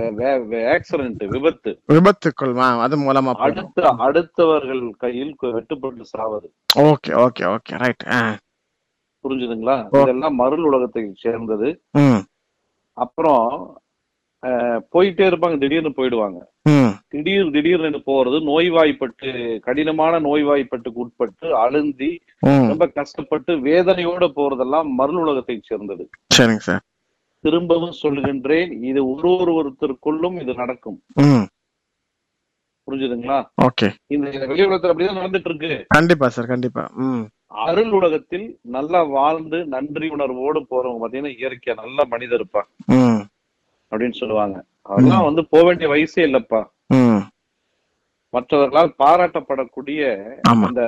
[0.75, 1.71] ஆக்சிடென்ட் விபத்து.
[1.93, 2.53] விபத்துக்குள்
[2.85, 6.49] அது மூலமா அடுத்த அடுத்தவர்கள் கையில் வெட்டுப்பட்டு சாவது.
[6.89, 8.05] ஓகே ஓகே ஓகே ரைட்
[9.25, 9.77] புரிஞ்சுதுங்களா.
[10.01, 11.69] இதெல்லாம் மருள் உலகத்தை சேர்ந்தது.
[12.97, 13.47] அப்புறம்
[14.93, 16.39] போயிட்டே இருப்பாங்க திடீர்னு போயிடுவாங்க.
[17.11, 22.09] திடீர் திடீர்னு போறது நோய்வாய்ப்பட்டு கடினமான நோய்வாய்ப்பட்டுக்கு உட்பட்டு அழுந்தி
[22.69, 26.05] ரொம்ப கஷ்டப்பட்டு வேதனையோட போறதெல்லாம் மருள் உலகத்தை சேர்ந்தது.
[26.33, 26.83] சரிங்க சார்.
[27.43, 30.99] திரும்பவும் சொல்லுகின்றேன் இது ஒரு ஒரு ஒருத்தருக்குள்ளும் இது நடக்கும்.
[32.87, 33.37] புரிஞ்சுதுங்களா?
[33.65, 33.87] ஓகே.
[34.09, 36.83] இந்த வெளி உலகத்துல அப்படிதான் நடந்துட்டு இருக்கு கண்டிப்பா சார் கண்டிப்பா.
[37.65, 42.61] அருள் உலகத்தில் நல்லா வாழ்ந்து நன்றி உணர்வோடு போறவங்க பாத்தீங்கன்னா இயற்கையா நல்ல மனிதர் இருப்பா
[42.95, 43.21] ம்.
[43.93, 44.57] அப்படின்னு சொல்லுவாங்க.
[44.91, 46.61] அதெல்லாம் வந்து போக வேண்டிய வயசே இல்லப்பா.
[48.33, 50.01] மற்றவர்களால் பாராட்டப்படக்கூடிய
[50.67, 50.81] அந்த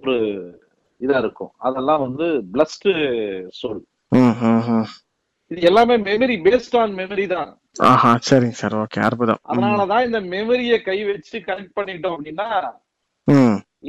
[0.00, 0.16] ஒரு
[1.00, 1.52] இதா இருக்கும்.
[1.68, 2.92] அதெல்லாம் வந்து பிளஸ்டு
[3.60, 3.80] சொல்
[5.50, 7.50] இது எல்லாமே மெமரி பேஸ்ட் ஆன் மெமரி தான்.
[7.90, 8.74] ஆஹா சரிங்க சார்.
[8.82, 9.40] ஓகே அற்புதம்.
[9.42, 12.48] ம், அதனாலதான் இந்த மெமரியை கை வச்சு கனெக்ட் பண்ணிட்டோம் அப்படின்னா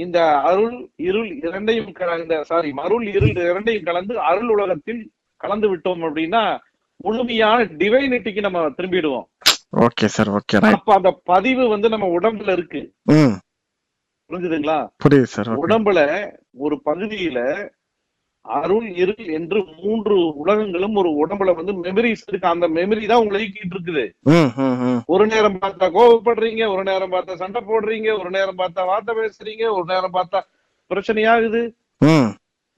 [0.03, 5.01] இந்த அருள் இருள் இரண்டையும் கலந்த சாரி மருள் இருள் இரண்டையும் கலந்து அருள் உலகத்தில்
[5.41, 6.41] கலந்து விட்டோம் அப்படின்னா
[7.05, 9.27] முழுமையான டிவைனிட்டிக்கு நம்ம திரும்பிடுவோம்.
[9.85, 12.81] ஓகே சார் ஓகே அப்ப அந்த பதிவு வந்து நம்ம உடம்புல இருக்கு.
[14.29, 14.79] புரிஞ்சுதுங்களா?
[15.03, 15.99] புரியுது சார் உடம்புல
[16.65, 17.41] ஒரு பகுதியில
[18.45, 22.51] அருள் இருள் என்று மூன்று உலகங்களும் ஒரு உடம்புல வந்து மெமரிஸ் இருக்கு.
[22.53, 24.05] அந்த மெமரி தான் உங்களை இயக்கிட்டு இருக்குது.
[25.13, 29.85] ஒரு நேரம் பார்த்தா கோவப்படுறீங்க ஒரு நேரம் பார்த்தா சண்டை போடுறீங்க ஒரு நேரம் பார்த்தா வார்த்தை பேசுறீங்க ஒரு
[29.93, 30.41] நேரம் பார்த்தா
[30.91, 31.61] பிரச்சனையாகுது.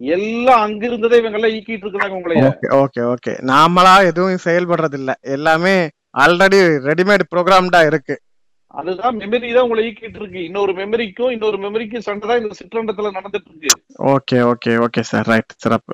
[0.01, 3.33] எல்லாம் அங்க இருந்ததே இவங்க எல்லாம் ஈக்கிட்டு இருக்கிறாங்க உங்களைய ஓகே ஓகே ஓகே.
[3.41, 8.21] நாமளா எதுவும் செயல்படுறது இல்ல எல்லாமே ஆல்ரெடி ரெடிமேட் ப்ரோக்ராம்டா இருக்கு.
[8.67, 10.43] அதுதான் மெமரி தான் உங்களை ஈக்கிட்டு இருக்கு.
[10.43, 13.83] இன்னொரு மெமரிக்கும் இன்னொரு மெமரிக்கும் சண்டை தான் இந்த சிற்றண்டத்துல நடந்துட்டு இருக்கு.
[13.99, 15.93] Okay okay okay sir right சிறப்பு.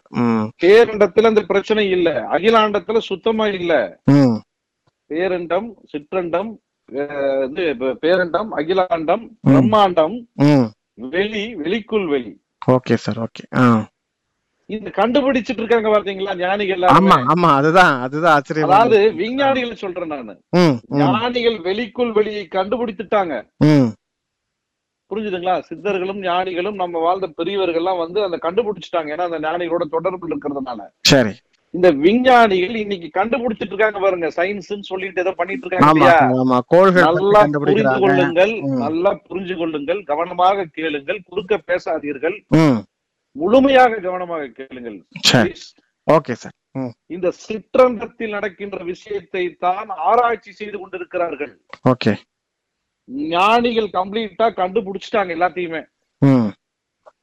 [0.63, 2.09] பேரண்டத்துல இந்த பிரச்சனை இல்ல.
[2.31, 3.99] அகிலாண்டத்துல சுத்தமா இல்ல.
[5.09, 6.51] பேரண்டம் சிற்றண்டம்
[6.91, 9.23] பே- பேரண்டம் அகிலாண்டம்.
[9.47, 10.15] பிரம்மாண்டம்
[10.93, 12.41] வெளி வெளிக்குள் வெளி.
[12.71, 13.43] Okay sir okay.
[14.75, 16.31] இந்த கண்டுபிடிச்சிட்டு இருக்காங்க பாத்தீங்களா?
[16.41, 17.17] ஞானிகள் ஆமா.
[17.33, 18.69] ஆமா அதுதான் அதுதான் ஆச்சரியம்.
[18.69, 20.33] அதாவது விஞ்ஞானிகள் சொல்றேன் நானு.
[21.01, 23.35] ஞானிகள் வெளிக்குள் வெளியை கண்டுபிடித்துட்டாங்க.
[25.11, 25.53] புரிஞ்சுதுங்களா?
[25.67, 29.11] சித்தர்களும் ஞானிகளும் நம்ம வாழ்ந்த பெரியவர்கள் எல்லாம் வந்து அந்த கண்டுபிடிச்சிட்டாங்க.
[29.15, 30.79] ஏன்னா அந்த ஞானிகளோட தொடர்பு இருக்கிறதுனால.
[31.11, 31.33] சரி.
[31.73, 34.27] இந்த விஞ்ஞானிகள் இன்னைக்கு கண்டுபிடிச்சிட்டு இருக்காங்க பாருங்க.
[34.37, 35.87] சயின்ஸ் சொல்லிட்டு ஏதோ பண்ணிட்டு இருக்காங்க
[37.07, 38.53] நல்லா புரிந்து கொள்ளுங்கள்.
[38.85, 40.01] நல்லா புரிஞ்சு கொள்ளுங்கள்.
[40.11, 41.21] கவனமாக கேளுங்கள்.
[41.31, 42.37] குறுக்க பேசாதீர்கள்.
[43.39, 44.97] முழுமையாக கவனமாக கேளுங்கள்.
[46.07, 46.55] ஓகே சார்
[47.15, 51.53] இந்த சிற்றண்டத்தில் நடக்கின்ற விஷயத்தை தான் ஆராய்ச்சி செய்து கொண்டிருக்கிறார்கள்.
[51.91, 52.13] ஓகே
[53.33, 55.81] ஞானிகள் கம்ப்ளீட்டா கண்டுபிடிச்சிட்டாங்க எல்லாத்தையுமே.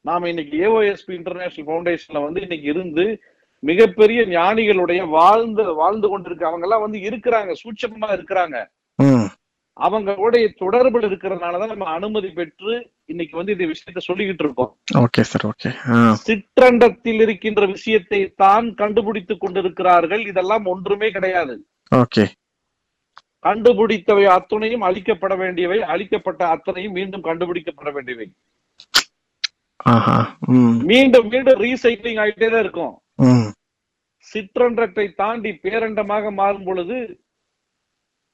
[0.09, 3.05] நாம இன்னைக்கு ஏஓஎஸ்பி இன்டர்நேஷனல் ஃபவுண்டேஷன்ல வந்து இன்னைக்கு இருந்து
[3.62, 8.57] மிகப்பெரிய ஞானிகளுடைய வாழ்ந்து வாழ்ந்து கொண்டிருக்க அவங்க எல்லாம் வந்து இருக்கிறாங்க சூட்சமா இருக்கிறாங்க.
[9.77, 14.77] அவங்களுடைய தொடர்புல இருக்கிறதுனாலதான் நம்ம அனுமதி பெற்று இன்னைக்கு வந்து இந்த விஷயத்த சொல்லிக்கிட்டு இருக்கோம்.
[14.99, 15.71] Okay sir okay.
[16.15, 20.27] சிற்றண்டத்தில் இருக்கின்ற விஷயத்தை தான் கண்டுபிடித்துக் கொண்டிருக்கிறார்கள்.
[20.27, 21.67] இதெல்லாம் ஒன்றுமே கிடையாது.
[21.93, 22.27] ஓகே.
[23.41, 28.29] கண்டுபிடித்தவை அத்துணையும் அழிக்கப்பட வேண்டியவை அழிக்கப்பட்ட அத்தனையும் மீண்டும் கண்டுபிடிக்கப்பட வேண்டியவை.
[30.93, 32.95] மீண்டும் மீண்டும் ரீசைக்ளிங் ஆகிட்டே தான் இருக்கும்.
[34.19, 37.27] சிற்றண்டத்தை தாண்டி பேரண்டமாக மாறும் பொழுது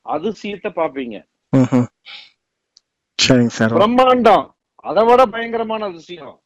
[0.07, 1.16] அதிசயத்தை பார்ப்பீங்க.
[1.16, 1.29] ம்ஹும்.
[1.56, 3.72] சரிங்க சார்.
[3.72, 4.50] பிரம்மாண்டம்.
[4.74, 6.42] அதை விட பயங்கரமான அதிசயம்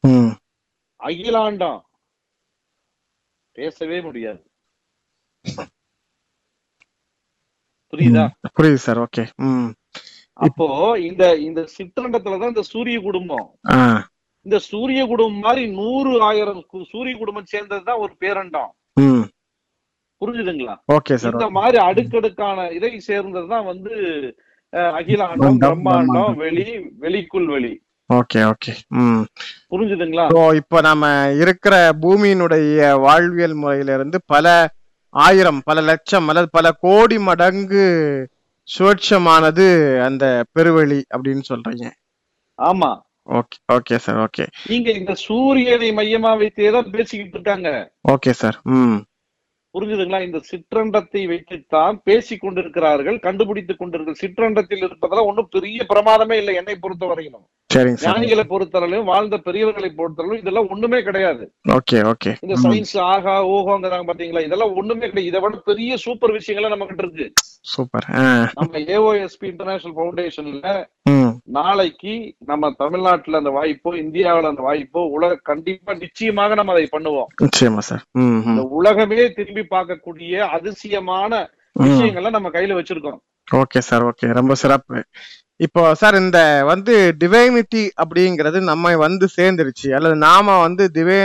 [0.00, 0.36] ம்.
[0.98, 1.80] அகிலாண்டம்.
[3.52, 4.50] பேசவே முடியாது.
[7.90, 8.30] புரியுதா?
[8.58, 8.98] புரியுது சார்.
[8.98, 9.30] ஓகே.
[10.32, 13.58] அப்போ இந்த இந்த சிற்றண்டத்துலதான் இந்த சூரிய குடும்பம்.
[14.40, 18.70] இந்த சூரிய குடும்பம் மாதிரி நூறு ஆயிரம் சூரிய குடும்பம் சேர்ந்ததுதான் ஒரு பேரண்டம்.
[20.24, 20.74] புரிஞ்சுதுங்களா?
[20.94, 23.94] ஓகே சார் இந்த மாதிரி அடுக்கடுக்கான இதை சேர்ந்ததுதான் வந்து
[24.92, 26.36] அகிலாண்டம் பிரம்மாண்டம்.
[26.40, 26.64] வெளி
[27.02, 27.72] வெளிக்குள் வெளி.
[28.10, 29.22] ஓகே ஓகே ம்.
[29.72, 30.24] புரிஞ்சுதுங்களா?
[30.32, 31.04] ஸோ இப்போ நம்ம
[31.42, 32.72] இருக்கிற பூமியினுடைய
[33.04, 34.46] வாழ்வியல் முறையிலிருந்து பல
[35.14, 37.84] ஆயிரம் பல லட்சம் அல்லது பல கோடி மடங்கு
[38.68, 39.66] சுவட்சமானது
[40.04, 41.86] அந்த பெருவெளி அப்படின்னு சொல்றீங்க.
[42.58, 42.90] ஆமா.
[43.30, 47.68] ஓகே ஓகே சார் ஓகே நீங்க இந்த சூரியனை மையமா வைத்தே தான் பேசிக்கிட்டு இருக்காங்க.
[48.10, 48.98] ஓகே சார் ம்.
[49.74, 50.20] புரிஞ்சுதுங்களா?
[50.22, 57.06] இந்த சிற்றண்டத்தை வைத்துத்தான் பேசிக் கொண்டிருக்கிறார்கள் கண்டுபிடித்துக் கொண்டிருக்கிற சிற்றண்டத்தில் இருப்பதெல்லாம் ஒண்ணும் பெரிய பிரமாதமே இல்லை என்னை பொறுத்த
[57.06, 58.10] வரையிலும் சரிங்க சார்.
[58.10, 61.44] ஞானிகளை பொறுத்தவரையிலும் வாழ்ந்த பெரியவர்களை பொறுத்தவரையிலும் இதெல்லாம் ஒண்ணுமே கிடையாது.
[61.68, 62.32] Okay okay.
[62.40, 64.44] இந்த சயின்ஸ் ஆகா ஓகோங்கிறாங்க பாத்தீங்களா?
[64.44, 65.26] இதெல்லாம் ஒண்ணுமே கிடையாது.
[65.26, 66.34] இதை விட பெரிய சூப்பர்.
[66.34, 67.26] விஷயங்கள்லாம் நம்ம கிட்ட இருக்கு
[67.62, 68.06] சூப்பர்
[68.54, 70.70] நம்ம ஏஓஎஸ்பி இன்டர்நேஷனல் பவுண்டேஷன்ல
[71.56, 72.14] நாளைக்கு
[72.46, 77.28] நம்ம தமிழ்நாட்டுல அந்த வாய்ப்போ இந்தியாவுல அந்த வாய்ப்போ உலக கண்டிப்பா நிச்சயமாக நம்ம அதை பண்ணுவோம்.
[77.42, 78.02] நிச்சயமா சார்.
[78.48, 81.32] இந்த உலகமே திரும்பி பார்க்கக்கூடிய அதிசயமான
[81.76, 81.82] ம்.
[81.82, 83.18] விஷயங்களை நம்ம கையில வச்சிருக்கோம்.
[83.54, 84.26] Okay sir okay.
[84.32, 84.98] ரொம்ப சிறப்பு.
[85.60, 86.38] இப்போ சார் இந்த
[86.70, 89.88] வந்து டிவைனிட்டி அப்படிங்கிறது நம்ம வந்து சேர்ந்துருச்சு.
[89.96, 91.20] அல்லது நாம வந்து டிவே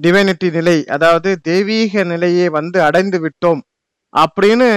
[0.00, 3.62] டிவைனிட்டி நிலை அதாவது தெய்வீக நிலையை வந்து அடைந்து விட்டோம்
[4.14, 4.68] அப்படின்னு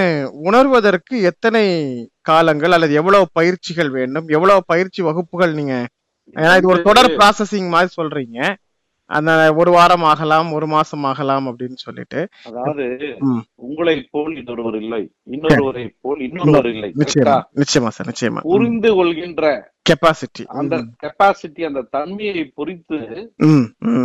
[0.48, 1.62] உணர்வதற்கு எத்தனை
[2.22, 4.26] காலங்கள் அல்லது எவ்வளவு பயிற்சிகள் வேண்டும்?
[4.36, 5.74] எவ்வளவு பயிற்சி வகுப்புகள் நீங்க
[6.36, 8.38] ஏன்னா இது ஒரு தொடர் ப்ராசஸிங் மாதிரி சொல்றீங்க.
[9.08, 12.28] அந்த ஒரு வாரம் ஆகலாம் ஒரு மாசம் ஆகலாம் அப்படின்னு சொல்லிட்டு.
[12.44, 13.16] அதாவது.
[13.54, 15.12] உங்களை போல் இன்னொருவர் இல்லை.
[15.30, 16.92] இன்னொருவரை போல் இன்னொருவர் இல்லை.
[16.96, 18.40] நிச்சயமா சார் நிச்சயமா.
[18.42, 23.30] புரிந்து கொள்கின்ற கெப்பாசிட்டி அந்த கெப்பாசிட்டி அந்த தன்மையை பொறித்து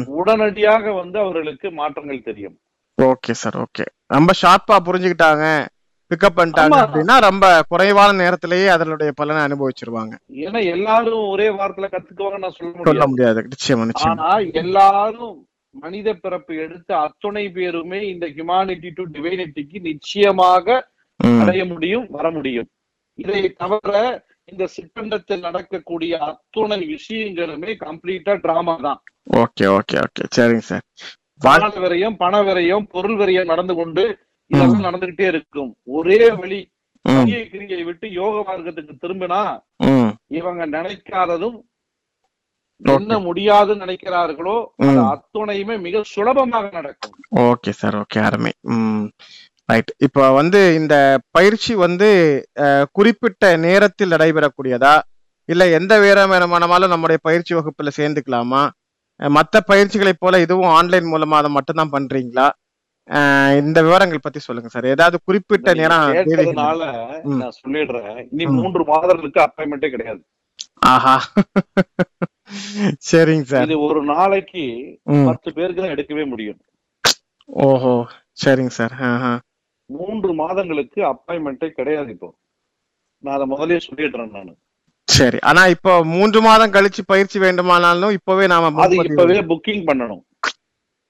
[0.06, 2.60] உடனடியாக வந்து அவர்களுக்கு மாற்றங்கள் தெரியும்.
[3.02, 3.86] Okay sir okay.
[4.08, 5.66] ரொம்ப ஷார்ப்பா புரிஞ்சுக்கிட்டாங்க.
[6.12, 6.78] பிக்கப் பண்ணிட்டாங்க.
[6.84, 10.14] அப்படின்னா ரொம்ப குறைவான நேரத்திலேயே அதனுடைய பலனை அனுபவிச்சிருவாங்க.
[10.44, 13.42] ஏன்னா எல்லாரும் ஒரே வாரத்துல கத்துக்குவாங்க நான் சொல்ல சொல்ல முடியாது.
[13.54, 14.52] நிச்சயமா நிச்சயமா.
[14.54, 15.36] எல்லாரும்
[15.76, 20.92] மனித பிறப்பு எடுத்த அத்துணை பேருமே இந்த ஹியூமானிட்டி டு டிவைனிட்டிக்கு நிச்சயமாக
[21.42, 22.68] அடைய முடியும் வர முடியும்.
[23.20, 23.92] இதை தவிர
[24.46, 29.00] இந்த சிற்றண்டத்தில் நடக்கக்கூடிய அத்துணை விஷயங்களுமே கம்ப்ளீட்டா டிராமா தான்.
[29.38, 30.24] Okay okay okay.
[30.36, 30.86] சரிங்க சார்.
[31.42, 34.04] பண விரயம் பண விரயம் பொருள் விரயம் நடந்து கொண்டு
[34.54, 35.78] இதெல்லாம் நடந்துகிட்டே இருக்கும்.
[35.92, 36.60] ஒரே வழி
[37.52, 39.40] கிரியை விட்டு யோக மார்க்கத்துக்கு திரும்பினா
[40.28, 41.58] இவங்க நினைக்காததும்.
[42.82, 44.56] என்ன முடியாதுன்னு நினைக்கிறார்களோ.
[45.10, 47.14] அத்துணையுமே மிக சுலபமாக நடக்கும்.
[47.42, 48.54] ஓகே சார் ஓகே அருமை.
[49.70, 49.92] ரைட்.
[49.98, 50.96] இப்போ வந்து இந்த
[51.32, 52.10] பயிற்சி வந்து
[52.92, 54.96] குறிப்பிட்ட நேரத்தில் நடைபெறக்கூடியதா?
[55.50, 58.64] இல்ல எந்த வேறமானாலும் நம்முடைய பயிற்சி வகுப்புல சேர்ந்துக்கலாமா?
[59.20, 62.46] அஹ், மத்த பயிற்சிகளைப் போல இதுவும் ஆன்லைன் மூலமா அதை மட்டும்தான் பண்றீங்களா?
[62.46, 62.63] அஹ்,
[63.60, 64.86] இந்த விவரங்கள் பத்தி சொல்லுங்க சார்.
[64.86, 66.06] ஏதாவது குறிப்பிட்ட நேரம்.
[67.42, 68.28] நான் சொல்லிடுறேன்.
[68.32, 68.46] இனி.
[68.60, 70.22] மூன்று மாதங்களுக்கு அப்பாயின்மெண்டே கிடையாது.
[70.86, 71.16] ஆஹா.
[73.10, 73.66] சரிங்க சார்.
[73.68, 74.64] இது ஒரு நாளைக்கு
[75.30, 76.60] பத்து பேருக்கு தான் எடுக்கவே முடியும்.
[77.50, 77.94] ஓஹோ.
[78.44, 78.96] சரிங்க சார்.
[79.90, 82.30] மூன்று மாதங்களுக்கு அப்பாயின்மெண்டே கிடையாது இப்போ.
[83.24, 84.54] நான் அதை முதல்லயே சொல்லிடுறேன் நான்.
[85.08, 85.40] சரி.
[85.44, 90.24] ஆனா இப்போ மூன்று மாதம் கழிச்சு பயிற்சி வேண்டுமானாலும் இப்பவே நாம அது இப்பவே புக்கிங் பண்ணணும்.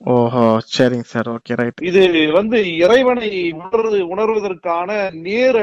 [0.04, 1.28] ஓஹோ சரிங்க சார்.
[1.34, 2.02] ஓகே ரைட் இது
[2.38, 4.90] வந்து இறைவனை உணர்வு உணர்வதற்கான
[5.28, 5.58] நேர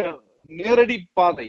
[0.50, 1.48] நேரடி பாதை.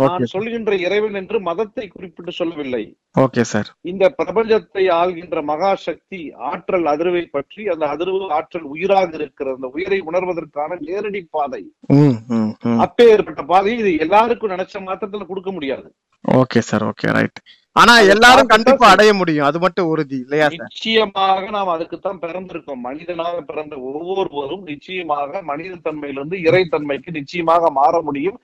[0.00, 2.82] நான் சொல்கின்ற இறைவன் என்று மதத்தை குறிப்பிட்டு சொல்லவில்லை.
[3.24, 9.50] ஓகே சார் இந்த பிரபஞ்சத்தை ஆள்கின்ற மகா சக்தி ஆற்றல் அதிர்வை பற்றி அந்த அதிர்வு ஆற்றல் உயிராக இருக்கிற
[9.56, 11.62] அந்த உயிரை உணர்வதற்கான நேரடி பாதை.
[11.98, 15.88] ம் அப்பேற்பட்ட பாதை இது எல்லாருக்கும் நினைச்ச மாத்திரத்துல கொடுக்க முடியாது.
[16.24, 17.40] ஓகே சார் ஓகே ரைட்
[17.76, 18.86] ஆனா எல்லாரும் கண்டிப்பா.
[18.94, 19.46] அடைய முடியும்.
[19.48, 22.82] அது மட்டும் உறுதி இல்லையா நிச்சயமாக நாம் அதுக்குத்தான் பிறந்திருக்கோம்.
[22.88, 28.36] மனிதனாக பிறந்த ஒவ்வொருவரும் நிச்சயமாக மனித தன்மையிலிருந்து இறைத்தன்மைக்கு நிச்சயமாக மாற முடியும்.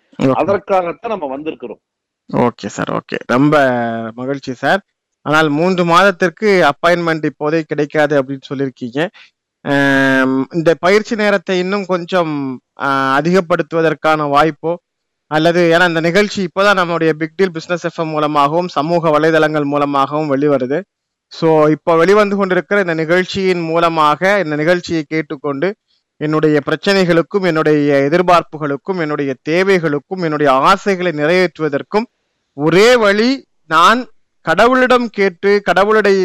[0.42, 1.82] அதற்காகத்தான் நம்ம வந்திருக்கிறோம்.
[2.30, 3.18] Okay sir okay.
[3.34, 3.54] ரொம்ப
[4.20, 4.82] மகிழ்ச்சி சார்.
[5.26, 9.00] ஆனால் மூன்று மாதத்திற்கு அப்பாயின்மெண்ட் இப்போதே கிடைக்காது அப்படின்னு சொல்லியிருக்கீங்க.
[10.56, 12.34] இந்த பயிற்சி நேரத்தை இன்னும் கொஞ்சம்
[13.18, 14.72] அதிகப்படுத்துவதற்கான வாய்ப்போ
[15.30, 20.78] அல்லது ஏன்னா இந்த நிகழ்ச்சி இப்போதான் நம்மளுடைய பிக் டீல் பிஸ்னஸ் எஃப்எம் மூலமாகவும் சமூக வலைதளங்கள் மூலமாகவும் வெளிவருது.
[21.32, 25.68] ஸோ இப்போ வெளிவந்து கொண்டிருக்கிற இந்த நிகழ்ச்சியின் மூலமாக இந்த நிகழ்ச்சியை கேட்டுக்கொண்டு
[26.20, 32.06] என்னுடைய பிரச்சனைகளுக்கும் என்னுடைய எதிர்பார்ப்புகளுக்கும் என்னுடைய தேவைகளுக்கும் என்னுடைய ஆசைகளை நிறைவேற்றுவதற்கும்
[32.56, 33.30] ஒரே வழி
[33.70, 34.00] நான்
[34.46, 36.18] கடவுளிடம் கேட்டு கடவுளுடைய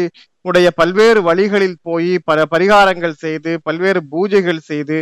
[0.44, 4.98] உடைய பல்வேறு வழிகளில் போய் பல பரிகாரங்கள் செய்து பல்வேறு பூஜைகள் செய்து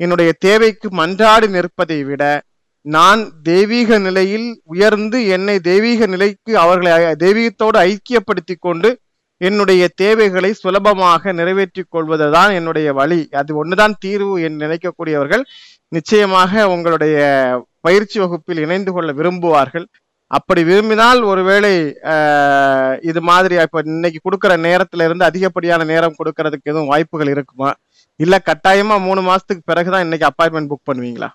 [0.00, 2.22] என்னுடைய தேவைக்கு மன்றாடி நிற்பதை விட
[2.84, 6.92] நான் தெய்வீக நிலையில் உயர்ந்து என்னை தெய்வீக நிலைக்கு அவர்களை
[7.24, 8.90] தெய்வீகத்தோடு ஐக்கியப்படுத்தி கொண்டு
[9.40, 13.20] என்னுடைய தேவைகளை சுலபமாக நிறைவேற்றிக் கொள்வதுதான் என்னுடைய வழி.
[13.40, 15.44] அது ஒண்ணுதான் தீர்வு என்று நினைக்கக்கூடியவர்கள்
[15.96, 17.18] நிச்சயமாக உங்களுடைய
[17.86, 19.86] பயிற்சி வகுப்பில் இணைந்து கொள்ள விரும்புவார்கள்.
[20.30, 21.72] அப்படி விரும்பினால் ஒருவேளை
[23.10, 27.70] இது மாதிரி இப்ப இன்னைக்கு கொடுக்குற நேரத்துல இருந்து அதிகப்படியான நேரம் கொடுக்கறதுக்கு எதுவும் வாய்ப்புகள் இருக்குமா?
[28.20, 31.30] இல்ல கட்டாயமா மூணு மாசத்துக்கு பிறகுதான் இன்னைக்கு அப்பாயின்மெண்ட் புக் பண்ணுவீங்களா?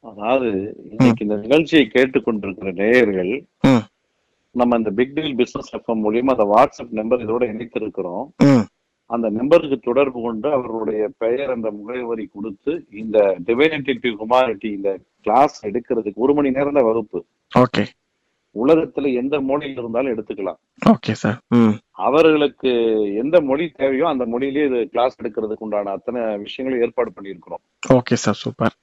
[0.00, 0.50] அதாவது
[0.90, 3.44] இன்னைக்கு இந்த நிகழ்ச்சியை கேட்டுக்கொண்டிருக்கிற நேயர்கள்.
[4.50, 8.26] நம்ம இந்த பிக் டீல் பிசினஸ் எஃப்எம் மூலியமா அந்த வாட்ஸ்அப் நம்பர் இதோட இணைத்திருக்கிறோம்.
[9.06, 15.66] அந்த நம்பருக்கு தொடர்பு கொண்டு அவர்களுடைய பெயர் என்ற முகவரி கொடுத்து இந்த டிவைனிட்டி டு ஹுமானிட்டி இந்த கிளாஸ்
[15.66, 17.24] எடுக்கிறதுக்கு ஒரு மணி நேரம் தான் வகுப்பு.
[17.58, 17.84] ஓகே.
[18.64, 20.60] உலகத்துல எந்த மொழியில் இருந்தாலும் எடுத்துக்கலாம்.
[20.90, 21.38] Okay sir.
[22.06, 22.70] அவர்களுக்கு
[23.22, 27.62] எந்த மொழி தேவையோ அந்த மொழியிலேயே இது கிளாஸ் எடுக்கிறதுக்கு உண்டான அத்தனை விஷயங்களும் ஏற்பாடு பண்ணியிருக்கிறோம்.
[27.98, 28.76] ஓகே சார் சூப்பர்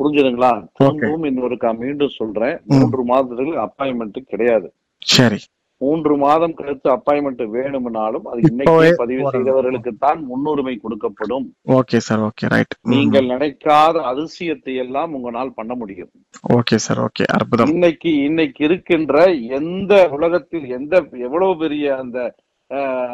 [0.00, 0.52] புரிஞ்சுதுங்களா?
[0.78, 2.56] திரும்பவும் இன்னொருக்கா மீண்டும் சொல்றேன்.
[2.72, 4.68] மூன்று மாதத்துக்கு அப்பாயின்மெண்ட் கிடையாது.
[5.02, 5.38] சரி.
[5.80, 9.24] மூன்று மாதம் கழித்து அப்பாயின்மெண்ட் வேணும்னாலும் அது இன்னைக்கே பதிவு.
[9.34, 11.46] செய்தவர்களுக்கு தான் முன்னுரிமை கொடுக்கப்படும்.
[11.78, 16.10] ஓகே சார் ஓகே ரைட் நீங்கள் நினைக்காத அதிசயத்தை எல்லாம் உங்களால் பண்ண முடியும்.
[16.56, 17.72] ஓகே சார் ஓகே அற்புதம்.
[17.74, 19.26] இன்னைக்கு இன்னைக்கு இருக்கின்ற
[19.58, 20.94] எந்த உலகத்தில் எந்த
[21.26, 22.18] எவ்வளவு பெரிய அந்த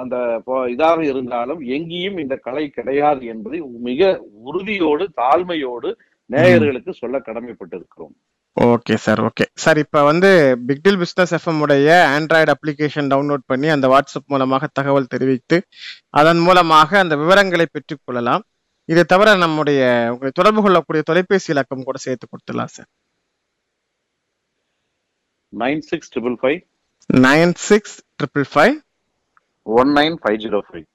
[0.00, 5.90] அந்த இதாக இருந்தாலும் எங்கேயும் இந்த கலை கிடையாது என்பதை மிக உறுதியோடு தாழ்மையோடு
[6.30, 8.14] நேயர்களுக்கு சொல்ல கடமைப்பட்டிருக்கிறோம்.
[8.60, 9.20] Okay sir.
[9.20, 9.44] ஓகே.
[9.54, 10.30] சார் இப்போ வந்து
[10.68, 15.62] பிக்டில் பிஸ்னஸ் எஃப்எம் உடைய ஆண்ட்ராய்டு அப்ளிகேஷன் டவுன்லோட் பண்ணி அந்த வாட்ஸ்அப் மூலமாக தகவல் தெரிவித்து
[16.10, 18.42] அதன் மூலமாக அந்த விவரங்களை பெற்றுக்கொள்ளலாம்
[18.84, 22.88] இது தவிர நம்முடைய உங்களை தொடர்பு கொள்ளக்கூடிய தொலைபேசி இலக்கம் கூட சேர்த்து கொடுத்துடலாம் sir.
[25.58, 26.58] Nine six triple five.
[27.12, 28.76] Nine six triple five
[29.66, 30.86] one nine five zero five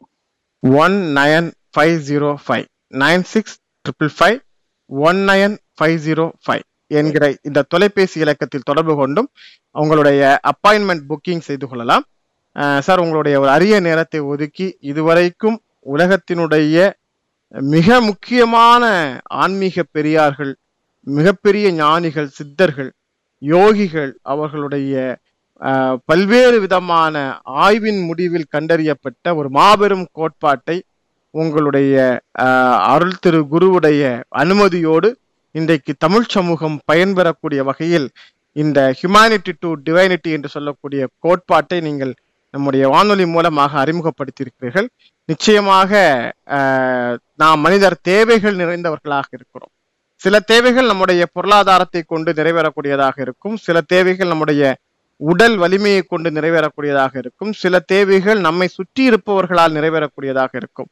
[0.64, 4.38] one nine five zero five nine six triple five
[4.90, 9.30] one nine five zero five என்கிற இந்த தொலைபேசி இலக்கத்தில் தொடர்பு கொண்டும்
[9.76, 12.06] உங்களுடைய அப்பாயின்மெண்ட் புக்கிங் செய்து கொள்ளலாம்.
[12.80, 16.78] சார் உங்களுடைய ஒரு அரிய நேரத்தை ஒதுக்கி இதுவரைக்கும் உலகத்தினுடைய
[17.56, 18.84] மிக முக்கியமான
[19.44, 20.54] ஆன்மீக பெரியார்கள்
[21.08, 22.90] மிகப்பெரிய ஞானிகள் சித்தர்கள்
[23.42, 24.96] யோகிகள் அவர்களுடைய
[26.10, 27.16] பல்வேறு விதமான
[27.66, 30.78] ஆய்வின் முடிவில் கண்டறியப்பட்ட ஒரு மாபெரும் கோட்பாட்டை
[31.32, 31.96] உங்களுடைய
[32.94, 34.02] அருள் திரு குருவுடைய
[34.42, 35.10] அனுமதியோடு
[35.56, 38.08] இன்றைக்கு தமிழ் சமூகம் பயன்பெறக்கூடிய வகையில்
[38.52, 42.14] இந்த ஹியூமானிட்டி டு டிவைனிட்டி என்று சொல்லக்கூடிய கோட்பாட்டை நீங்கள்
[42.54, 44.88] நம்முடைய வானொலி மூலமாக அறிமுகப்படுத்தியிருக்கிறீர்கள்.
[45.26, 45.92] நிச்சயமாக
[47.42, 49.72] நாம் மனிதர் தேவைகள் நிறைந்தவர்களாக இருக்கிறோம்.
[50.22, 53.58] சில தேவைகள் நம்முடைய பொருளாதாரத்தை கொண்டு நிறைவேறக்கூடியதாக இருக்கும்.
[53.58, 54.62] சில தேவைகள் நம்முடைய
[55.18, 57.54] உடல் வலிமையை கொண்டு நிறைவேறக்கூடியதாக இருக்கும்.
[57.54, 60.90] சில தேவைகள் நம்மை சுற்றி இருப்பவர்களால் நிறைவேறக்கூடியதாக இருக்கும்.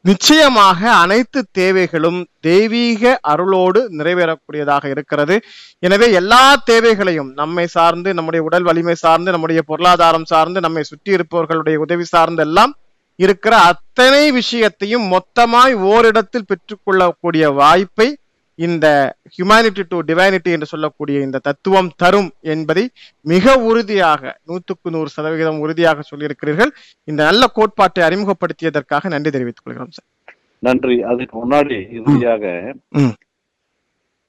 [0.00, 5.40] நிச்சயமாக அனைத்து தேவைகளும் தெய்வீக அருளோடு நிறைவேறக்கூடியதாக இருக்கிறது.
[5.78, 11.78] எனவே எல்லா தேவைகளையும் நம்மை சார்ந்து நம்முடைய உடல் வலிமை சார்ந்து நம்முடைய பொருளாதாரம் சார்ந்து நம்மை சுற்றி இருப்பவர்களுடைய
[11.78, 12.74] உதவி சார்ந்து எல்லாம்
[13.18, 18.08] இருக்கிற அத்தனை விஷயத்தையும் மொத்தமாய் ஓரிடத்தில் பெற்றுக்கொள்ளக்கூடிய வாய்ப்பை
[18.54, 22.90] இந்த ஹியூமானிட்டி டு டிவைனிட்டி என்று சொல்லக்கூடிய இந்த தத்துவம் தரும் என்பதை
[23.20, 26.70] மிக உறுதியாக நூற்றுக்கு நூறு சதவிகிதம் உறுதியாக சொல்லியிருக்கிறீர்கள்.
[27.04, 30.36] இந்த நல்ல கோட்பாட்டை அறிமுகப்படுத்தியதற்காக நன்றி தெரிவித்துக் கொள்கிறோம் சார்.
[30.58, 31.02] நன்றி.
[31.02, 32.74] அதுக்கு முன்னாடி இறுதியாக.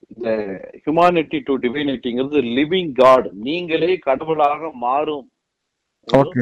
[0.08, 0.30] இந்த
[0.86, 5.30] ஹியூமானிட்டி டு டிவைனிட்டிங்கிறது லிவிங் காட் நீங்களே கடவுளாக மாறும்.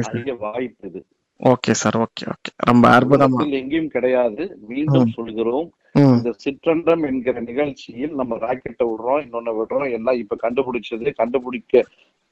[0.02, 1.06] அரிய வாய்ப்பு இது.
[1.44, 1.96] Okay sir.
[1.96, 2.50] Okay okay.
[2.56, 4.58] ரொம்ப அற்புதமா எங்கேயும் கிடையாது.
[4.60, 5.72] மீண்டும் சொல்கிறோம்.
[5.94, 11.82] இந்த சிற்றண்டம் என்கிற நிகழ்ச்சியில் நம்ம ராக்கெட்டை விடுறோம் இன்னொன்னு விடுறோம் எல்லாம் இப்ப கண்டுபிடிச்சது கண்டுபிடிக்க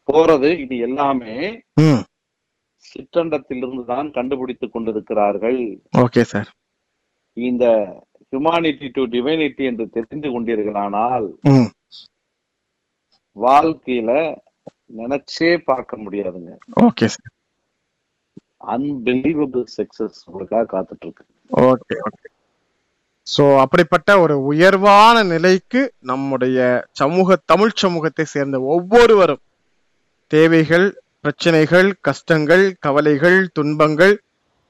[0.08, 1.36] போறது இது எல்லாமே
[2.84, 5.60] சிற்றண்டத்திலிருந்து தான் கண்டுபிடித்துக் கொண்டிருக்கிறார்கள்.
[6.04, 6.48] Okay sir.
[7.36, 7.64] இந்த
[8.32, 11.28] ஹியூமானிட்டி டு டிவைனிட்டி என்று தெரிந்து கொண்டீர்களானால்
[13.36, 14.10] வாழ்க்கையில
[15.00, 16.50] நினைச்சே பார்க்க முடியாதுங்க.
[16.86, 17.30] Okay sir.
[18.74, 21.24] அன்பிலீவபிள் சக்சஸ் உங்களுக்காக காத்துட்டு இருக்கு.
[21.50, 22.21] Okay okay.
[23.26, 26.58] சோ அப்படிப்பட்ட ஒரு உயர்வான நிலைக்கு நம்முடைய
[26.92, 29.42] சமூக தமிழ் சமூகத்தை சேர்ந்த ஒவ்வொருவரும்
[30.30, 30.86] தேவைகள்
[31.20, 34.14] பிரச்சனைகள் கஷ்டங்கள் கவலைகள் துன்பங்கள்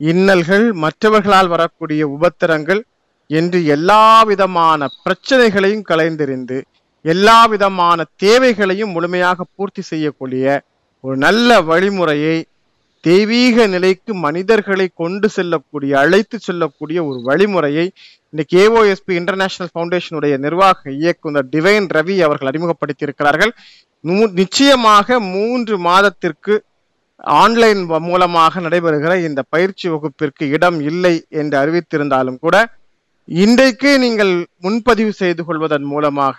[0.01, 2.83] இன்னல்கள் மற்றவர்களால் வரக்கூடிய உபத்திரங்கள்
[3.31, 6.59] என்று எல்லா விதமான பிரச்சனைகளையும் கலைந்தெறிந்து
[7.05, 10.45] எல்லா விதமான தேவைகளையும் முழுமையாக பூர்த்தி செய்யக்கூடிய
[11.05, 12.37] ஒரு நல்ல வழிமுறையை
[13.05, 17.87] தெய்வீக நிலைக்கு மனிதர்களை கொண்டு செல்லக்கூடிய அழைத்து செல்லக்கூடிய ஒரு வழிமுறையை
[18.31, 23.53] இன்னைக்கு ஏஓஎஸ்பி இன்டர்நேஷனல் ஃபவுண்டேஷனுடைய நிர்வாக இயக்குனர் டிவைன் ரவி அவர்கள் அறிமுகப்படுத்தி இருக்கிறார்கள்
[24.35, 26.55] நிச்சயமாக மூன்று மாதத்திற்கு
[27.41, 32.57] ஆன்லைன் மூலமாக நடைபெறுகிற இந்த பயிற்சி வகுப்பிற்கு இடம் இல்லை என்று அறிவித்திருந்தாலும் கூட
[33.29, 36.39] இன்றைக்கு நீங்கள் முன்பதிவு செய்து கொள்வதன் மூலமாக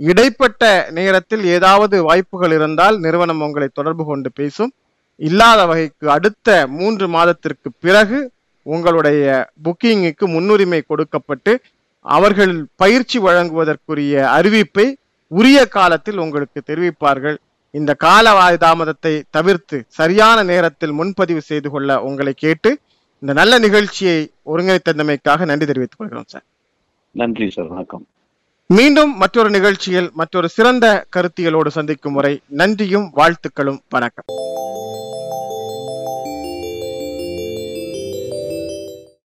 [0.00, 4.72] இடைப்பட்ட நேரத்தில் ஏதாவது வாய்ப்புகள் இருந்தால் நிறுவனம் உங்களை தொடர்பு கொண்டு பேசும்.
[5.16, 8.30] இல்லாத வகைக்கு அடுத்த மூன்று மாதத்திற்கு பிறகு
[8.62, 11.60] உங்களுடைய புக்கிங்குக்கு முன்னுரிமை கொடுக்கப்பட்டு
[12.00, 14.94] அவர்கள் பயிற்சி வழங்குவதற்குரிய அறிவிப்பை
[15.28, 17.36] உரிய காலத்தில் உங்களுக்கு தெரிவிப்பார்கள்.
[17.70, 22.78] இந்த கால தாமதத்தை தவிர்த்து சரியான நேரத்தில் முன்பதிவு செய்து கொள்ள உங்களை கேட்டு
[23.18, 26.44] இந்த நல்ல நிகழ்ச்சியை ஒருங்கிணைத்தமைக்காக நன்றி தெரிவித்துக் கொள்கிறோம் சார்.
[27.10, 27.66] நன்றி சார்.
[27.66, 28.06] வணக்கம்.
[28.66, 33.78] மீண்டும் மற்றொரு நிகழ்ச்சியில் மற்றொரு சிறந்த கருத்தியலோடு சந்திக்கும் முறை நன்றியும் வாழ்த்துக்களும்.
[33.88, 34.24] வணக்கம்.